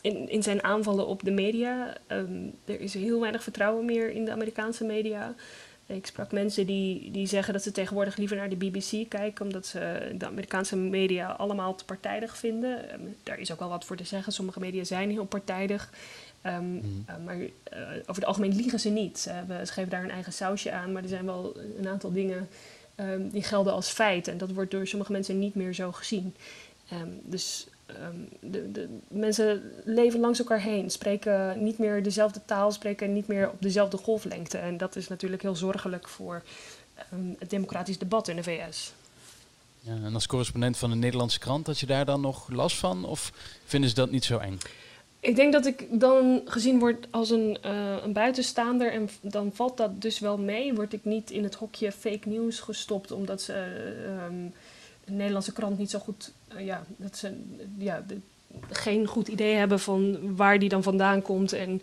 in, 0.00 0.28
in 0.28 0.42
zijn 0.42 0.64
aanvallen 0.64 1.06
op 1.06 1.22
de 1.24 1.30
media. 1.30 1.96
Um, 2.08 2.54
er 2.64 2.80
is 2.80 2.94
heel 2.94 3.20
weinig 3.20 3.42
vertrouwen 3.42 3.84
meer 3.84 4.10
in 4.10 4.24
de 4.24 4.30
Amerikaanse 4.30 4.84
media. 4.84 5.34
Ik 5.86 6.06
sprak 6.06 6.32
mensen 6.32 6.66
die, 6.66 7.10
die 7.10 7.26
zeggen 7.26 7.52
dat 7.52 7.62
ze 7.62 7.72
tegenwoordig 7.72 8.16
liever 8.16 8.36
naar 8.36 8.48
de 8.48 8.56
BBC 8.56 9.08
kijken, 9.08 9.44
omdat 9.44 9.66
ze 9.66 10.12
de 10.18 10.26
Amerikaanse 10.26 10.76
media 10.76 11.30
allemaal 11.30 11.74
te 11.74 11.84
partijdig 11.84 12.36
vinden. 12.36 12.94
Um, 12.94 13.16
daar 13.22 13.38
is 13.38 13.52
ook 13.52 13.58
wel 13.58 13.68
wat 13.68 13.84
voor 13.84 13.96
te 13.96 14.04
zeggen. 14.04 14.32
Sommige 14.32 14.60
media 14.60 14.84
zijn 14.84 15.10
heel 15.10 15.24
partijdig. 15.24 15.90
Um, 16.46 16.64
mm. 16.64 17.04
uh, 17.08 17.14
maar 17.24 17.36
uh, 17.36 17.48
over 18.00 18.14
het 18.14 18.24
algemeen 18.24 18.56
liegen 18.56 18.80
ze 18.80 18.88
niet. 18.88 19.18
Ze, 19.18 19.30
hebben, 19.30 19.66
ze, 19.66 19.72
geven 19.72 19.90
daar 19.90 20.04
een 20.04 20.10
eigen 20.10 20.32
sausje 20.32 20.72
aan, 20.72 20.92
maar 20.92 21.02
er 21.02 21.08
zijn 21.08 21.24
wel 21.24 21.56
een 21.78 21.88
aantal 21.88 22.12
dingen 22.12 22.48
um, 22.96 23.28
die 23.28 23.42
gelden 23.42 23.72
als 23.72 23.88
feit. 23.88 24.28
En 24.28 24.38
dat 24.38 24.52
wordt 24.52 24.70
door 24.70 24.86
sommige 24.86 25.12
mensen 25.12 25.38
niet 25.38 25.54
meer 25.54 25.74
zo 25.74 25.92
gezien. 25.92 26.34
Um, 26.92 27.20
dus 27.24 27.66
de, 28.40 28.72
de, 28.72 28.98
mensen 29.08 29.72
leven 29.84 30.20
langs 30.20 30.38
elkaar 30.38 30.60
heen, 30.60 30.90
spreken 30.90 31.64
niet 31.64 31.78
meer 31.78 32.02
dezelfde 32.02 32.40
taal, 32.44 32.72
spreken 32.72 33.12
niet 33.12 33.26
meer 33.26 33.50
op 33.50 33.62
dezelfde 33.62 33.96
golflengte. 33.96 34.58
En 34.58 34.76
dat 34.76 34.96
is 34.96 35.08
natuurlijk 35.08 35.42
heel 35.42 35.56
zorgelijk 35.56 36.08
voor 36.08 36.42
het 37.38 37.50
democratisch 37.50 37.98
debat 37.98 38.28
in 38.28 38.36
de 38.36 38.42
VS. 38.42 38.92
Ja, 39.80 39.92
en 39.92 40.14
als 40.14 40.26
correspondent 40.26 40.76
van 40.76 40.90
een 40.90 40.98
Nederlandse 40.98 41.38
krant, 41.38 41.66
had 41.66 41.78
je 41.78 41.86
daar 41.86 42.04
dan 42.04 42.20
nog 42.20 42.48
last 42.50 42.76
van? 42.76 43.04
Of 43.04 43.32
vinden 43.64 43.88
ze 43.90 43.96
dat 43.96 44.10
niet 44.10 44.24
zo 44.24 44.38
eng? 44.38 44.58
Ik 45.20 45.36
denk 45.36 45.52
dat 45.52 45.66
ik 45.66 46.00
dan 46.00 46.42
gezien 46.44 46.78
word 46.78 47.06
als 47.10 47.30
een, 47.30 47.58
uh, 47.64 47.96
een 48.02 48.12
buitenstaander 48.12 48.92
en 48.92 49.08
dan 49.20 49.50
valt 49.54 49.76
dat 49.76 50.02
dus 50.02 50.18
wel 50.18 50.38
mee. 50.38 50.74
Word 50.74 50.92
ik 50.92 51.04
niet 51.04 51.30
in 51.30 51.42
het 51.42 51.54
hokje 51.54 51.92
fake 51.92 52.28
news 52.28 52.60
gestopt 52.60 53.10
omdat 53.10 53.42
ze 53.42 53.86
uh, 54.06 55.14
Nederlandse 55.14 55.52
krant 55.52 55.78
niet 55.78 55.90
zo 55.90 55.98
goed, 55.98 56.32
uh, 56.54 56.66
ja, 56.66 56.84
dat 56.96 57.16
ze 57.16 57.40
ja, 57.78 58.04
geen 58.70 59.06
goed 59.06 59.28
idee 59.28 59.54
hebben 59.54 59.80
van 59.80 60.36
waar 60.36 60.58
die 60.58 60.68
dan 60.68 60.82
vandaan 60.82 61.22
komt 61.22 61.52
en 61.52 61.82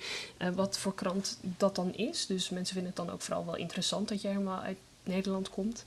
wat 0.56 0.78
voor 0.78 0.96
krant 0.96 1.38
dat 1.58 1.76
dan 1.76 1.94
is. 1.96 2.26
Dus 2.26 2.50
mensen 2.50 2.74
vinden 2.74 2.94
het 2.96 3.06
dan 3.06 3.14
ook 3.14 3.22
vooral 3.22 3.46
wel 3.46 3.56
interessant 3.56 4.08
dat 4.10 4.22
je 4.22 4.28
helemaal 4.28 4.62
uit 4.62 4.78
Nederland 5.04 5.50
komt. 5.50 5.84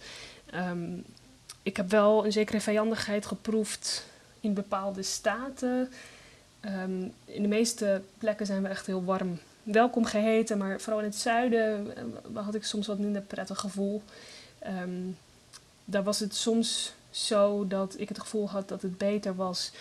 Um, 0.54 1.04
ik 1.62 1.76
heb 1.76 1.90
wel 1.90 2.24
een 2.24 2.32
zekere 2.32 2.60
vijandigheid 2.60 3.26
geproefd 3.26 4.06
in 4.40 4.54
bepaalde 4.54 5.02
staten. 5.02 5.90
Ehm, 6.68 7.02
in 7.24 7.42
de 7.42 7.48
meeste 7.48 8.02
plekken 8.18 8.46
zijn 8.46 8.62
we 8.62 8.68
echt 8.68 8.86
heel 8.86 9.04
warm 9.04 9.38
welkom 9.62 10.04
geheten, 10.04 10.58
maar 10.58 10.80
vooral 10.80 11.00
in 11.00 11.06
het 11.06 11.16
zuiden 11.16 11.86
uh, 12.32 12.44
had 12.44 12.54
ik 12.54 12.64
soms 12.64 12.86
wat 12.86 12.98
minder 12.98 13.22
prettig 13.22 13.60
gevoel. 13.60 14.02
Um, 14.66 15.18
daar 15.84 16.02
was 16.02 16.20
het 16.20 16.34
soms 16.34 16.94
zo 17.10 17.66
dat 17.66 17.94
ik 17.98 18.08
het 18.08 18.18
gevoel 18.18 18.48
had 18.48 18.68
dat 18.68 18.82
het 18.82 18.98
beter 18.98 19.34
was 19.34 19.72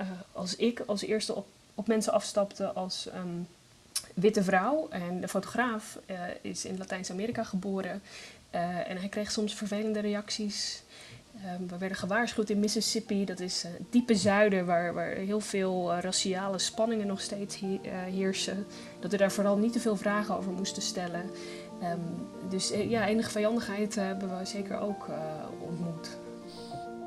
uh, 0.00 0.06
als 0.32 0.56
ik 0.56 0.82
als 0.86 1.02
eerste 1.02 1.34
op, 1.34 1.46
op 1.74 1.86
mensen 1.86 2.12
afstapte 2.12 2.66
als 2.72 3.08
um, 3.14 3.48
witte 4.14 4.42
vrouw. 4.42 4.88
En 4.88 5.20
de 5.20 5.28
fotograaf 5.28 5.98
uh, 6.06 6.20
is 6.40 6.64
in 6.64 6.78
Latijns-Amerika 6.78 7.44
geboren. 7.44 8.02
en 8.50 8.96
hij 8.96 9.08
kreeg 9.08 9.30
soms 9.30 9.54
vervelende 9.54 10.00
reacties 10.00 10.82
Um, 11.34 11.68
we 11.68 11.78
werden 11.78 11.98
gewaarschuwd 11.98 12.50
in 12.50 12.60
Mississippi, 12.60 13.24
dat 13.24 13.40
is 13.40 13.64
uh, 13.64 13.72
het 13.72 13.92
diepe 13.92 14.14
zuiden, 14.14 14.66
waar, 14.66 14.94
waar 14.94 15.10
heel 15.10 15.40
veel 15.40 15.92
uh, 15.92 16.00
raciale 16.00 16.58
spanningen 16.58 17.06
nog 17.06 17.20
steeds 17.20 17.60
he 17.60 17.66
uh, 17.66 17.92
heersen. 18.14 18.66
Dat 19.00 19.10
we 19.10 19.16
daar 19.16 19.32
vooral 19.32 19.56
niet 19.56 19.72
te 19.72 19.80
veel 19.80 19.96
vragen 19.96 20.36
over 20.36 20.52
moesten 20.52 20.82
stellen. 20.82 21.30
Um, 21.82 22.28
dus 22.48 22.68
ja, 22.68 23.06
enige 23.06 23.30
vijandigheid 23.30 23.94
hebben 23.94 24.38
we 24.38 24.44
zeker 24.44 24.80
ook 24.80 25.06
ontmoet. 25.60 26.18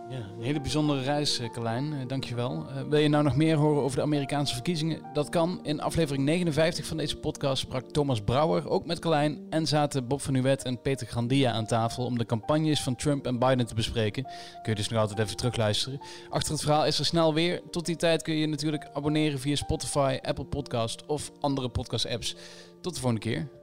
Ja, 0.09 0.17
een 0.17 0.43
hele 0.43 0.61
bijzondere 0.61 1.01
reis, 1.01 1.39
uh, 1.39 1.49
Carlijn. 1.49 1.93
Uh, 1.93 2.07
dankjewel. 2.07 2.65
Uh, 2.69 2.81
wil 2.89 2.99
je 2.99 3.07
nou 3.07 3.23
nog 3.23 3.35
meer 3.35 3.55
horen 3.55 3.83
over 3.83 3.97
de 3.97 4.03
Amerikaanse 4.03 4.53
verkiezingen? 4.53 5.01
Dat 5.13 5.29
kan. 5.29 5.59
In 5.63 5.81
aflevering 5.81 6.25
59 6.25 6.85
van 6.85 6.97
deze 6.97 7.17
podcast 7.17 7.61
sprak 7.61 7.91
Thomas 7.91 8.21
Brouwer 8.21 8.69
ook 8.69 8.85
met 8.85 8.99
Carlijn. 8.99 9.45
En 9.49 9.67
zaten 9.67 10.07
Bob 10.07 10.21
van 10.21 10.33
Nuwet 10.33 10.63
en 10.63 10.81
Peter 10.81 11.07
Grandia 11.07 11.51
aan 11.51 11.65
tafel 11.65 12.05
om 12.05 12.17
de 12.17 12.25
campagnes 12.25 12.81
van 12.81 12.95
Trump 12.95 13.25
en 13.25 13.39
Biden 13.39 13.65
te 13.65 13.75
bespreken. 13.75 14.23
Kun 14.23 14.71
je 14.71 14.75
dus 14.75 14.87
nog 14.87 14.99
altijd 14.99 15.19
even 15.19 15.37
terugluisteren. 15.37 16.01
Achter 16.29 16.51
het 16.51 16.61
verhaal 16.61 16.85
is 16.85 16.99
er 16.99 17.05
snel 17.05 17.33
weer. 17.33 17.61
Tot 17.69 17.85
die 17.85 17.95
tijd 17.95 18.21
kun 18.21 18.33
je 18.33 18.39
je 18.39 18.47
natuurlijk 18.47 18.89
abonneren 18.93 19.39
via 19.39 19.55
Spotify, 19.55 20.17
Apple 20.21 20.45
Podcast 20.45 21.05
of 21.05 21.31
andere 21.39 21.69
podcast 21.69 22.07
apps. 22.07 22.35
Tot 22.81 22.93
de 22.93 22.99
volgende 22.99 23.25
keer. 23.29 23.62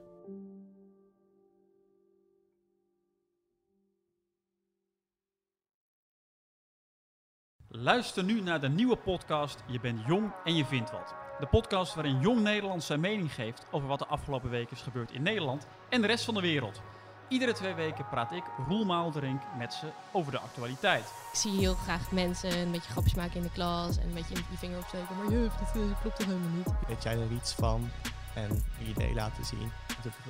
Luister 7.83 8.25
nu 8.25 8.41
naar 8.41 8.61
de 8.61 8.69
nieuwe 8.69 8.97
podcast 8.97 9.63
Je 9.67 9.81
bent 9.81 10.01
jong 10.07 10.33
en 10.45 10.57
je 10.57 10.65
vindt 10.65 10.91
wat. 10.91 11.15
De 11.39 11.47
podcast 11.47 11.95
waarin 11.95 12.21
jong 12.21 12.41
Nederland 12.41 12.83
zijn 12.83 13.01
mening 13.01 13.33
geeft 13.35 13.67
over 13.71 13.89
wat 13.89 13.99
de 13.99 14.07
afgelopen 14.07 14.51
weken 14.51 14.77
is 14.77 14.83
gebeurd 14.83 15.13
in 15.13 15.23
Nederland 15.23 15.67
en 15.89 16.01
de 16.01 16.07
rest 16.07 16.25
van 16.25 16.35
de 16.35 16.41
wereld. 16.41 16.83
Iedere 17.29 17.53
twee 17.53 17.75
weken 17.75 18.09
praat 18.09 18.33
ik, 18.33 18.43
Roel 18.69 18.85
Maalderink, 18.85 19.43
met 19.59 19.75
ze 19.75 19.87
over 20.13 20.33
de 20.33 20.39
actualiteit. 20.39 21.05
Ik 21.33 21.39
zie 21.39 21.59
heel 21.59 21.75
graag 21.75 22.11
mensen 22.11 22.59
een 22.59 22.71
beetje 22.71 22.91
grapjes 22.91 23.15
maken 23.15 23.37
in 23.37 23.43
de 23.43 23.53
klas 23.53 23.99
en 23.99 24.09
een 24.09 24.15
beetje 24.15 24.35
je 24.35 24.59
vinger 24.59 24.79
opsteken. 24.79 25.17
Maar 25.17 25.33
juf, 25.33 25.55
dat 25.55 26.01
klopt 26.01 26.17
toch 26.17 26.27
helemaal 26.27 26.57
niet? 26.57 26.73
Weet 26.89 27.03
jij 27.03 27.21
er 27.21 27.33
iets 27.33 27.53
van 27.53 27.91
en 28.35 28.65
je 28.79 28.85
idee 28.85 29.15
laten 29.15 29.45
zien? 29.45 29.73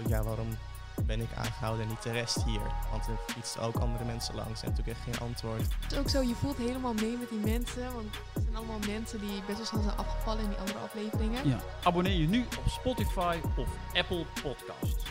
Ja, 0.07 0.23
waarom 0.23 0.49
ben 1.07 1.21
ik 1.21 1.29
aangehouden 1.35 1.83
en 1.85 1.89
niet 1.89 2.03
de 2.03 2.11
rest 2.11 2.45
hier. 2.45 2.61
Want 2.91 3.07
er 3.07 3.19
fietsen 3.27 3.61
ook 3.61 3.77
andere 3.77 4.05
mensen 4.05 4.35
langs 4.35 4.63
en 4.63 4.69
natuurlijk 4.69 4.97
echt 4.97 5.17
geen 5.17 5.29
antwoord. 5.29 5.61
Het 5.81 5.93
is 5.93 5.99
ook 5.99 6.09
zo, 6.09 6.23
je 6.23 6.35
voelt 6.35 6.57
helemaal 6.57 6.95
mee 6.95 7.17
met 7.17 7.29
die 7.29 7.39
mensen. 7.39 7.95
Want 7.95 8.17
het 8.33 8.43
zijn 8.43 8.57
allemaal 8.57 8.79
mensen 8.87 9.21
die 9.21 9.43
best 9.47 9.59
wel 9.59 9.67
snel 9.67 9.83
zijn 9.83 9.97
afgevallen 9.97 10.43
in 10.43 10.49
die 10.49 10.59
andere 10.59 10.79
afleveringen. 10.79 11.49
Ja. 11.49 11.61
Abonneer 11.83 12.19
je 12.21 12.29
nu 12.29 12.41
op 12.41 12.69
Spotify 12.69 13.39
of 13.57 13.69
Apple 13.95 14.25
Podcasts. 14.43 15.05